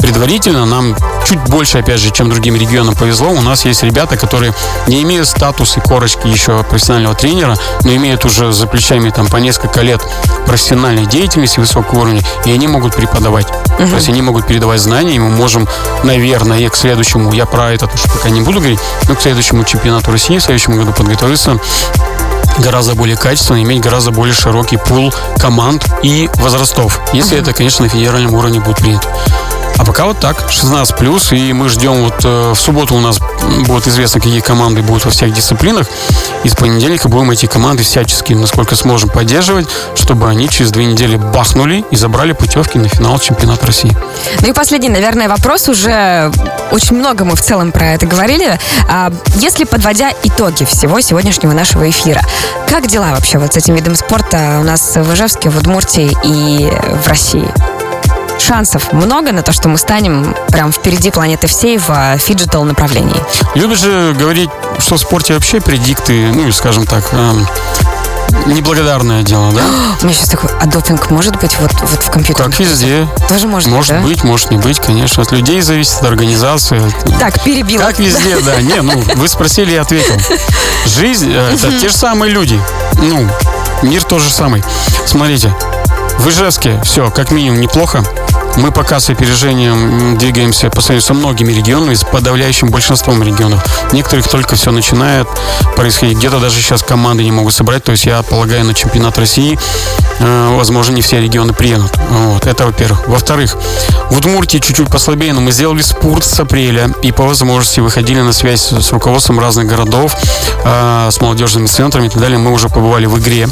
Предварительно 0.00 0.66
нам 0.66 0.96
чуть 1.26 1.40
больше, 1.48 1.78
опять 1.78 2.00
же, 2.00 2.10
чем 2.10 2.30
другим 2.30 2.54
регионам 2.56 2.94
повезло. 2.94 3.30
У 3.30 3.40
нас 3.40 3.64
есть 3.64 3.82
ребята, 3.82 4.16
которые 4.16 4.54
не 4.86 5.02
имеют 5.02 5.28
статус 5.28 5.76
и 5.76 5.80
корочки 5.80 6.26
еще 6.26 6.62
профессионального 6.62 7.14
тренера, 7.14 7.56
но 7.82 7.94
имеют 7.94 8.24
уже 8.24 8.52
за 8.52 8.66
плечами 8.66 9.10
там 9.10 9.26
по 9.26 9.36
несколько 9.38 9.80
лет 9.80 10.00
профессиональной 10.46 11.06
деятельности 11.06 11.58
высокого 11.58 12.00
уровня, 12.00 12.22
и 12.44 12.52
они 12.52 12.68
могут 12.68 12.94
преподавать. 12.94 13.46
То 13.78 13.84
есть 13.84 14.08
они 14.08 14.22
могут 14.22 14.46
передавать 14.46 14.80
знания, 14.80 15.16
и 15.16 15.18
мы 15.18 15.30
можем, 15.30 15.68
наверное, 16.04 16.68
к 16.68 16.76
следующему, 16.76 17.32
я 17.32 17.46
про 17.46 17.72
это 17.72 17.86
уж 17.86 18.02
пока 18.02 18.30
не 18.30 18.40
буду 18.40 18.60
говорить, 18.60 18.80
но 19.08 19.14
к 19.14 19.20
следующему 19.20 19.64
чемпионату 19.64 20.12
России 20.12 20.38
в 20.38 20.42
следующем 20.42 20.76
году 20.76 20.92
подготовиться 20.92 21.58
гораздо 22.58 22.94
более 22.94 23.16
качественно, 23.16 23.62
иметь 23.62 23.80
гораздо 23.80 24.10
более 24.10 24.34
широкий 24.34 24.78
пул 24.78 25.12
команд 25.38 25.84
и 26.02 26.30
возрастов, 26.36 27.00
если 27.12 27.38
это, 27.38 27.52
конечно, 27.52 27.84
на 27.84 27.90
федеральном 27.90 28.34
уровне 28.34 28.60
будет 28.60 28.78
принято. 28.78 29.08
А 29.78 29.84
пока 29.84 30.06
вот 30.06 30.18
так, 30.18 30.50
16 30.50 30.96
плюс, 30.96 31.32
и 31.32 31.52
мы 31.52 31.68
ждем 31.68 32.04
вот 32.04 32.24
э, 32.24 32.52
в 32.52 32.58
субботу 32.58 32.94
у 32.94 33.00
нас 33.00 33.18
будет 33.66 33.86
известно, 33.86 34.20
какие 34.20 34.40
команды 34.40 34.80
будут 34.80 35.04
во 35.04 35.10
всех 35.10 35.32
дисциплинах. 35.34 35.86
И 36.44 36.48
с 36.48 36.54
понедельника 36.54 37.08
будем 37.08 37.30
эти 37.30 37.46
команды 37.46 37.82
всячески, 37.82 38.32
насколько 38.32 38.74
сможем, 38.74 39.10
поддерживать, 39.10 39.68
чтобы 39.94 40.28
они 40.28 40.48
через 40.48 40.70
две 40.70 40.86
недели 40.86 41.16
бахнули 41.16 41.84
и 41.90 41.96
забрали 41.96 42.32
путевки 42.32 42.78
на 42.78 42.88
финал 42.88 43.18
чемпионата 43.18 43.66
России. 43.66 43.94
Ну 44.40 44.48
и 44.48 44.52
последний, 44.52 44.88
наверное, 44.88 45.28
вопрос. 45.28 45.68
Уже 45.68 46.32
очень 46.70 46.96
много 46.96 47.24
мы 47.24 47.36
в 47.36 47.42
целом 47.42 47.70
про 47.70 47.92
это 47.92 48.06
говорили. 48.06 48.58
А, 48.88 49.12
Если 49.36 49.64
подводя 49.64 50.10
итоги 50.22 50.64
всего 50.64 51.00
сегодняшнего 51.00 51.52
нашего 51.52 51.88
эфира, 51.90 52.22
как 52.68 52.86
дела 52.86 53.10
вообще 53.10 53.38
вот 53.38 53.52
с 53.52 53.56
этим 53.56 53.74
видом 53.74 53.94
спорта 53.94 54.58
у 54.60 54.64
нас 54.64 54.96
в 54.96 55.14
Ижевске, 55.14 55.50
в 55.50 55.58
Удмуртии 55.58 56.16
и 56.24 56.70
в 57.02 57.08
России? 57.08 57.46
Шансов 58.38 58.92
много 58.92 59.32
на 59.32 59.42
то, 59.42 59.52
что 59.52 59.68
мы 59.68 59.78
станем 59.78 60.34
прям 60.48 60.72
впереди 60.72 61.10
планеты 61.10 61.46
всей 61.46 61.78
в 61.78 62.18
фиджитал 62.18 62.64
направлении. 62.64 63.16
Любишь 63.54 63.80
же 63.80 64.14
говорить, 64.18 64.50
что 64.78 64.96
в 64.96 65.00
спорте 65.00 65.34
вообще 65.34 65.60
предикты, 65.60 66.30
ну, 66.32 66.50
скажем 66.52 66.86
так, 66.86 67.04
эм, 67.12 67.46
неблагодарное 68.46 69.22
дело, 69.22 69.52
да? 69.52 69.62
У 70.02 70.04
меня 70.04 70.14
сейчас 70.14 70.28
такой, 70.28 70.50
а 70.60 70.66
допинг 70.66 71.10
может 71.10 71.36
быть 71.40 71.56
вот, 71.58 71.72
вот 71.80 72.02
в 72.02 72.10
компьютере? 72.10 72.48
Как 72.48 72.58
везде. 72.58 73.08
Тоже 73.28 73.46
может, 73.48 73.68
Может 73.68 73.96
да? 73.96 74.00
быть, 74.02 74.22
может 74.22 74.50
не 74.50 74.58
быть, 74.58 74.78
конечно. 74.78 75.22
От 75.22 75.32
людей 75.32 75.60
зависит, 75.60 75.98
от 75.98 76.04
организации. 76.06 76.82
Так, 77.18 77.42
перебила. 77.42 77.82
Как 77.82 77.98
везде, 77.98 78.38
да. 78.40 78.56
Не, 78.60 78.82
ну, 78.82 79.02
вы 79.16 79.28
спросили, 79.28 79.72
я 79.72 79.82
ответил. 79.82 80.14
Жизнь 80.86 81.32
э, 81.32 81.54
это 81.54 81.72
те 81.80 81.88
же 81.88 81.94
самые 81.94 82.30
люди. 82.30 82.60
Ну, 83.00 83.26
мир 83.82 84.04
тот 84.04 84.20
же 84.20 84.30
самый. 84.30 84.62
Смотрите, 85.06 85.52
в 86.18 86.28
Ижевске 86.28 86.80
все, 86.82 87.10
как 87.10 87.30
минимум, 87.30 87.60
неплохо. 87.60 88.02
Мы 88.56 88.72
пока 88.72 89.00
с 89.00 89.10
опережением 89.10 90.16
двигаемся 90.16 90.70
по 90.70 90.80
сравнению 90.80 91.02
со 91.02 91.14
многими 91.14 91.52
регионами, 91.52 91.94
с 91.94 92.04
подавляющим 92.04 92.68
большинством 92.68 93.22
регионов. 93.22 93.64
Некоторых 93.92 94.28
только 94.28 94.56
все 94.56 94.70
начинает 94.70 95.28
происходить. 95.76 96.16
Где-то 96.18 96.40
даже 96.40 96.60
сейчас 96.60 96.82
команды 96.82 97.22
не 97.22 97.32
могут 97.32 97.54
собрать. 97.54 97.84
То 97.84 97.92
есть 97.92 98.06
я 98.06 98.22
полагаю, 98.22 98.64
на 98.64 98.72
чемпионат 98.72 99.18
России, 99.18 99.58
э, 100.20 100.56
возможно, 100.56 100.94
не 100.94 101.02
все 101.02 101.20
регионы 101.20 101.52
приедут. 101.52 101.92
Вот, 102.08 102.46
это 102.46 102.64
во-первых. 102.64 103.06
Во-вторых, 103.06 103.56
в 104.10 104.16
Удмуртии 104.16 104.58
чуть-чуть 104.58 104.88
послабее, 104.88 105.34
но 105.34 105.40
мы 105.42 105.52
сделали 105.52 105.82
спорт 105.82 106.24
с 106.24 106.40
апреля 106.40 106.90
и 107.02 107.12
по 107.12 107.24
возможности 107.24 107.80
выходили 107.80 108.20
на 108.20 108.32
связь 108.32 108.72
с 108.72 108.92
руководством 108.92 109.38
разных 109.38 109.66
городов, 109.66 110.16
э, 110.64 111.08
с 111.10 111.20
молодежными 111.20 111.66
центрами 111.66 112.06
и 112.06 112.08
так 112.08 112.20
далее. 112.20 112.38
Мы 112.38 112.52
уже 112.52 112.68
побывали 112.68 113.06
в 113.06 113.18
игре. 113.18 113.48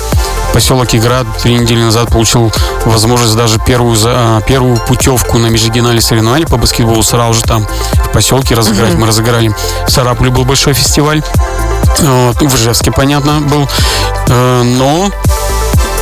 Поселок 0.55 0.95
Игра 0.95 1.25
три 1.43 1.55
недели 1.55 1.83
назад 1.83 2.11
получил 2.11 2.53
возможность 2.85 3.37
даже 3.37 3.59
первую, 3.59 3.99
а, 4.05 4.41
первую 4.43 4.77
путевку 4.95 5.39
на 5.39 5.49
межрегиональные 5.49 6.03
соревнования 6.03 6.47
по 6.47 6.57
баскетболу 6.57 7.03
сразу 7.03 7.35
же 7.35 7.43
там 7.43 7.67
в 7.97 8.13
поселке 8.13 8.55
разыграть. 8.55 8.95
Мы 8.95 9.07
разыграли. 9.07 9.53
В 9.87 9.91
Сараполе 9.91 10.31
был 10.31 10.45
большой 10.45 10.73
фестиваль. 10.73 11.21
Вот, 12.01 12.41
в 12.41 12.57
Ижевске, 12.57 12.93
понятно, 12.93 13.41
был. 13.41 13.69
Э, 14.29 14.63
Но 14.63 15.11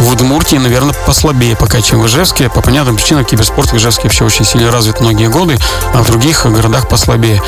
в 0.02 0.12
Удмуртии, 0.12 0.56
наверное, 0.56 0.94
послабее 1.06 1.56
пока, 1.56 1.80
чем 1.80 2.00
в 2.00 2.06
Ижевске. 2.06 2.48
По 2.48 2.60
понятным 2.60 2.96
причинам 2.96 3.24
киберспорт 3.24 3.72
в 3.72 3.76
Ижевске 3.76 4.04
вообще 4.04 4.24
очень 4.24 4.44
сильно 4.44 4.70
развит 4.72 5.00
многие 5.00 5.28
годы, 5.28 5.56
а 5.94 6.02
в 6.02 6.06
других 6.06 6.44
городах 6.44 6.88
послабее. 6.88 7.40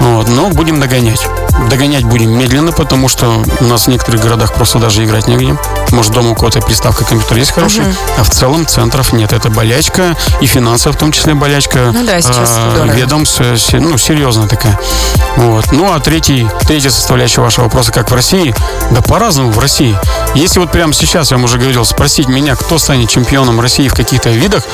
Вот. 0.00 0.28
Но 0.28 0.50
будем 0.50 0.80
догонять. 0.80 1.26
Догонять 1.70 2.04
будем 2.04 2.30
медленно, 2.30 2.72
потому 2.72 3.08
что 3.08 3.42
у 3.60 3.64
нас 3.64 3.86
в 3.86 3.88
некоторых 3.88 4.20
городах 4.20 4.52
просто 4.52 4.78
даже 4.78 5.04
играть 5.04 5.28
негде. 5.28 5.56
Может, 5.92 6.12
дома 6.12 6.30
у 6.30 6.34
кого-то 6.34 6.60
приставка 6.60 7.04
компьютер 7.04 7.38
есть 7.38 7.52
хорошая, 7.52 7.94
а 8.18 8.24
в 8.24 8.30
целом 8.30 8.66
центров 8.66 9.12
нет. 9.12 9.32
Это 9.32 9.48
болячка, 9.48 10.16
и 10.40 10.46
финансовая 10.46 10.96
в 10.96 11.00
том 11.00 11.10
числе 11.10 11.34
болячка. 11.34 11.90
Ну 11.92 12.04
да, 12.04 12.20
сейчас 12.20 12.58
дорого. 12.74 12.92
ведомств, 12.92 13.40
э, 13.40 13.56
ну, 13.78 13.96
серьезная 13.96 14.48
такая. 14.48 14.78
Вот. 15.36 15.72
Ну, 15.72 15.92
а 15.92 16.00
третий, 16.00 16.46
третья 16.66 16.90
составляющая 16.90 17.40
вашего 17.40 17.64
вопроса, 17.64 17.92
как 17.92 18.10
в 18.10 18.14
России? 18.14 18.54
Да 18.90 19.00
по-разному 19.00 19.50
в 19.50 19.58
России. 19.58 19.96
Если 20.34 20.58
вот 20.58 20.70
прямо 20.70 20.92
сейчас, 20.92 21.30
я 21.30 21.36
вам 21.36 21.44
уже 21.44 21.58
говорил, 21.58 21.84
спросить 21.94 22.28
меня, 22.28 22.56
кто 22.56 22.78
станет 22.78 23.08
чемпионом 23.08 23.60
России 23.60 23.88
в 23.88 23.94
каких-то 23.94 24.30
видах, 24.30 24.64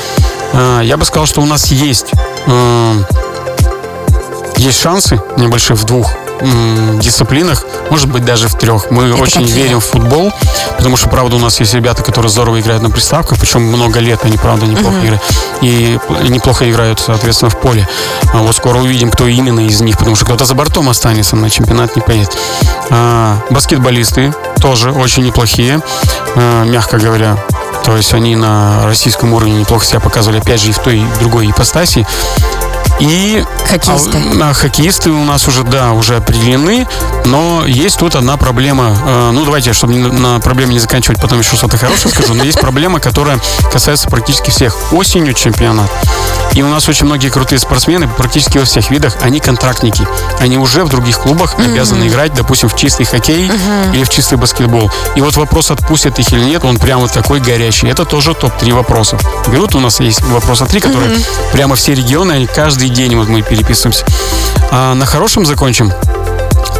э, 0.53 0.81
я 0.83 0.97
бы 0.97 1.05
сказал, 1.05 1.27
что 1.27 1.41
у 1.41 1.45
нас 1.45 1.67
есть 1.67 2.11
э, 2.47 3.03
есть 4.57 4.79
шансы 4.79 5.21
небольшие 5.37 5.77
в 5.77 5.83
двух 5.85 6.11
дисциплинах, 6.99 7.65
может 7.91 8.09
быть 8.09 8.25
даже 8.25 8.47
в 8.47 8.55
трех. 8.55 8.89
Мы 8.89 9.13
очень 9.13 9.41
какие? 9.41 9.63
верим 9.63 9.79
в 9.79 9.85
футбол, 9.85 10.31
потому 10.75 10.97
что, 10.97 11.07
правда, 11.07 11.35
у 11.35 11.39
нас 11.39 11.59
есть 11.59 11.73
ребята, 11.75 12.01
которые 12.01 12.31
здорово 12.31 12.59
играют 12.59 12.81
на 12.81 12.89
приставках, 12.89 13.37
причем 13.39 13.61
много 13.61 13.99
лет 13.99 14.21
они, 14.23 14.37
правда, 14.37 14.65
неплохо 14.65 14.97
играют. 15.03 15.21
И 15.61 15.99
неплохо 16.27 16.69
играют, 16.69 16.99
соответственно, 16.99 17.51
в 17.51 17.59
поле. 17.59 17.87
А 18.33 18.39
вот 18.39 18.55
скоро 18.55 18.79
увидим, 18.79 19.11
кто 19.11 19.27
именно 19.27 19.59
из 19.59 19.81
них, 19.81 19.97
потому 19.97 20.15
что 20.15 20.25
кто-то 20.25 20.45
за 20.45 20.55
бортом 20.55 20.89
останется, 20.89 21.35
на 21.35 21.49
чемпионат 21.49 21.95
не 21.95 22.01
поедет. 22.01 22.35
А, 22.89 23.37
баскетболисты 23.51 24.33
тоже 24.61 24.91
очень 24.91 25.23
неплохие, 25.23 25.81
а, 26.35 26.63
мягко 26.63 26.97
говоря. 26.97 27.37
То 27.83 27.97
есть 27.97 28.13
они 28.13 28.35
на 28.35 28.85
российском 28.85 29.33
уровне 29.33 29.59
неплохо 29.59 29.83
себя 29.85 29.99
показывали, 29.99 30.39
опять 30.39 30.61
же, 30.61 30.69
и 30.69 30.71
в 30.71 30.79
той, 30.79 30.99
и 30.99 31.03
в 31.03 31.19
другой 31.19 31.49
ипостаси. 31.49 32.05
И 33.01 33.43
Хоккеисты. 33.67 34.17
а, 34.41 34.49
а, 34.49 34.53
хоккеисты 34.53 35.09
у 35.09 35.23
нас 35.23 35.47
уже, 35.47 35.63
да, 35.63 35.93
уже 35.93 36.17
определены, 36.17 36.87
но 37.25 37.65
есть 37.65 37.97
тут 37.97 38.15
одна 38.15 38.37
проблема. 38.37 38.95
Э, 39.05 39.31
ну, 39.33 39.43
давайте, 39.43 39.73
чтобы 39.73 39.93
не- 39.93 40.07
на 40.07 40.39
проблеме 40.39 40.73
не 40.73 40.79
заканчивать, 40.79 41.19
потом 41.19 41.39
еще 41.39 41.55
что-то 41.55 41.77
хорошее 41.77 42.13
скажу, 42.13 42.35
но 42.35 42.43
есть 42.43 42.59
проблема, 42.59 42.99
которая 42.99 43.39
касается 43.71 44.07
практически 44.07 44.51
всех. 44.51 44.75
Осенью 44.93 45.33
чемпионат. 45.33 45.89
И 46.53 46.61
у 46.61 46.67
нас 46.67 46.87
очень 46.89 47.05
многие 47.05 47.29
крутые 47.29 47.57
спортсмены, 47.59 48.07
практически 48.07 48.57
во 48.59 48.65
всех 48.65 48.91
видах, 48.91 49.15
они 49.21 49.39
контрактники. 49.39 50.05
Они 50.39 50.57
уже 50.57 50.83
в 50.83 50.89
других 50.89 51.17
клубах 51.19 51.55
обязаны 51.57 52.07
играть, 52.07 52.33
допустим, 52.35 52.69
в 52.69 52.75
чистый 52.75 53.05
хоккей 53.05 53.49
или 53.93 54.03
в 54.03 54.09
чистый 54.09 54.37
баскетбол. 54.37 54.91
И 55.15 55.21
вот 55.21 55.35
вопрос, 55.37 55.71
отпустят 55.71 56.19
их 56.19 56.31
или 56.33 56.43
нет, 56.43 56.63
он 56.65 56.77
прямо 56.77 57.07
такой 57.07 57.39
горячий. 57.39 57.87
Это 57.87 58.05
тоже 58.05 58.33
топ-3 58.35 58.73
вопросов. 58.73 59.21
Берут 59.47 59.73
у 59.75 59.79
нас 59.79 59.99
есть 60.01 60.21
вопроса 60.25 60.65
три, 60.65 60.81
которые 60.81 61.11
прямо 61.53 61.75
все 61.75 61.95
регионы, 61.95 62.33
они 62.33 62.47
каждый 62.47 62.90
день 62.91 63.15
вот 63.15 63.27
мы 63.27 63.41
переписываемся. 63.41 64.05
А 64.71 64.93
на 64.93 65.05
хорошем 65.05 65.45
закончим. 65.45 65.91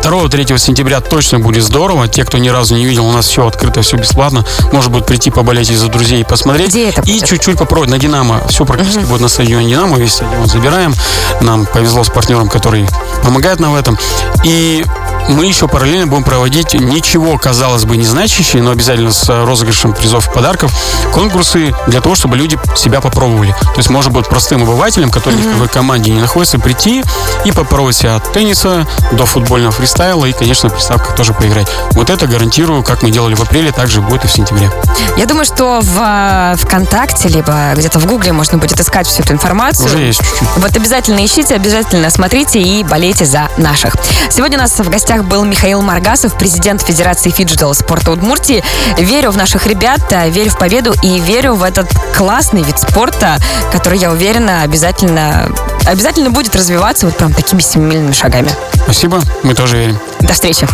2-3 0.03 0.57
сентября 0.57 0.99
точно 0.99 1.39
будет 1.39 1.63
здорово. 1.63 2.07
Те, 2.07 2.23
кто 2.23 2.37
ни 2.37 2.49
разу 2.49 2.75
не 2.75 2.85
видел, 2.85 3.05
у 3.05 3.11
нас 3.11 3.27
все 3.27 3.47
открыто, 3.47 3.81
все 3.81 3.97
бесплатно. 3.97 4.45
Может 4.71 4.91
быть 4.91 5.05
прийти 5.05 5.29
поболеть 5.29 5.69
из-за 5.69 5.87
друзей 5.87 6.21
и 6.21 6.23
посмотреть. 6.23 6.69
Где 6.69 6.89
это 6.89 7.01
И 7.01 7.13
будет? 7.13 7.25
чуть-чуть 7.25 7.57
попробовать 7.57 7.91
на 7.91 7.99
Динамо. 7.99 8.41
Все 8.49 8.65
практически 8.65 9.05
будет 9.05 9.21
на 9.21 9.27
стадионе 9.27 9.69
Динамо. 9.69 9.97
Весь 9.97 10.13
стадион 10.13 10.47
забираем. 10.47 10.93
Нам 11.41 11.65
повезло 11.65 12.03
с 12.03 12.09
партнером, 12.09 12.49
который 12.49 12.87
помогает 13.23 13.59
нам 13.59 13.73
в 13.73 13.75
этом. 13.75 13.97
И 14.43 14.83
мы 15.29 15.45
еще 15.45 15.67
параллельно 15.67 16.07
будем 16.07 16.23
проводить 16.23 16.73
ничего, 16.73 17.37
казалось 17.37 17.85
бы, 17.85 17.97
не 17.97 18.05
значащие, 18.05 18.61
но 18.61 18.71
обязательно 18.71 19.11
с 19.11 19.29
э, 19.29 19.43
розыгрышем 19.43 19.93
призов 19.93 20.29
и 20.29 20.33
подарков, 20.33 20.73
конкурсы 21.13 21.73
для 21.87 22.01
того, 22.01 22.15
чтобы 22.15 22.37
люди 22.37 22.57
себя 22.75 23.01
попробовали. 23.01 23.51
То 23.51 23.77
есть, 23.77 23.89
может 23.89 24.11
быть, 24.11 24.27
простым 24.27 24.63
обывателям, 24.63 25.11
которые 25.11 25.41
ни 25.41 25.47
в 25.47 25.53
какой 25.53 25.67
команде 25.67 26.11
не 26.11 26.19
находятся, 26.19 26.59
прийти 26.59 27.03
и 27.45 27.51
попробовать 27.51 27.95
себя 27.95 28.15
от 28.15 28.31
тенниса 28.31 28.87
до 29.11 29.25
футбольного 29.25 29.71
фристайла 29.71 30.25
и, 30.25 30.33
конечно, 30.33 30.69
в 30.69 30.73
приставках 30.73 31.15
тоже 31.15 31.33
поиграть. 31.33 31.67
Вот 31.91 32.09
это 32.09 32.27
гарантирую, 32.27 32.83
как 32.83 33.03
мы 33.03 33.11
делали 33.11 33.35
в 33.35 33.41
апреле, 33.41 33.71
также 33.71 34.01
будет 34.01 34.25
и 34.25 34.27
в 34.27 34.31
сентябре. 34.31 34.71
Я 35.17 35.25
думаю, 35.25 35.45
что 35.45 35.79
в 35.81 35.97
э, 35.99 36.55
ВКонтакте, 36.57 37.27
либо 37.29 37.73
где-то 37.75 37.99
в 37.99 38.05
Гугле 38.05 38.33
можно 38.33 38.57
будет 38.57 38.79
искать 38.79 39.07
всю 39.07 39.23
эту 39.23 39.33
информацию. 39.33 39.85
Уже 39.85 39.99
есть 39.99 40.19
чуть-чуть. 40.19 40.47
Вот 40.57 40.75
обязательно 40.75 41.23
ищите, 41.25 41.55
обязательно 41.55 42.09
смотрите 42.09 42.61
и 42.61 42.83
болейте 42.83 43.25
за 43.25 43.49
наших. 43.57 43.95
Сегодня 44.29 44.57
у 44.57 44.61
нас 44.61 44.77
в 44.77 44.89
гостях 44.89 45.20
был 45.21 45.43
Михаил 45.43 45.81
Маргасов, 45.81 46.37
президент 46.37 46.81
Федерации 46.81 47.29
фиджитал 47.29 47.73
спорта 47.73 48.11
Удмуртии. 48.11 48.63
Верю 48.97 49.31
в 49.31 49.37
наших 49.37 49.67
ребят, 49.67 50.01
верю 50.27 50.49
в 50.51 50.57
победу 50.57 50.93
и 51.01 51.19
верю 51.19 51.53
в 51.53 51.63
этот 51.63 51.89
классный 52.15 52.63
вид 52.63 52.79
спорта, 52.79 53.37
который, 53.71 53.97
я 53.97 54.11
уверена, 54.11 54.61
обязательно, 54.63 55.49
обязательно 55.85 56.29
будет 56.29 56.55
развиваться 56.55 57.05
вот 57.05 57.17
прям 57.17 57.33
такими 57.33 57.61
семимильными 57.61 58.13
шагами. 58.13 58.49
Спасибо, 58.83 59.21
мы 59.43 59.53
тоже 59.53 59.77
верим. 59.77 59.99
До 60.19 60.33
встречи. 60.33 60.67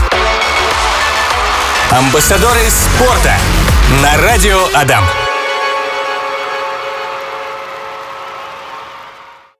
Амбассадоры 1.91 2.69
спорта 2.69 3.35
на 4.01 4.17
радио 4.21 4.59
Адам. 4.73 5.03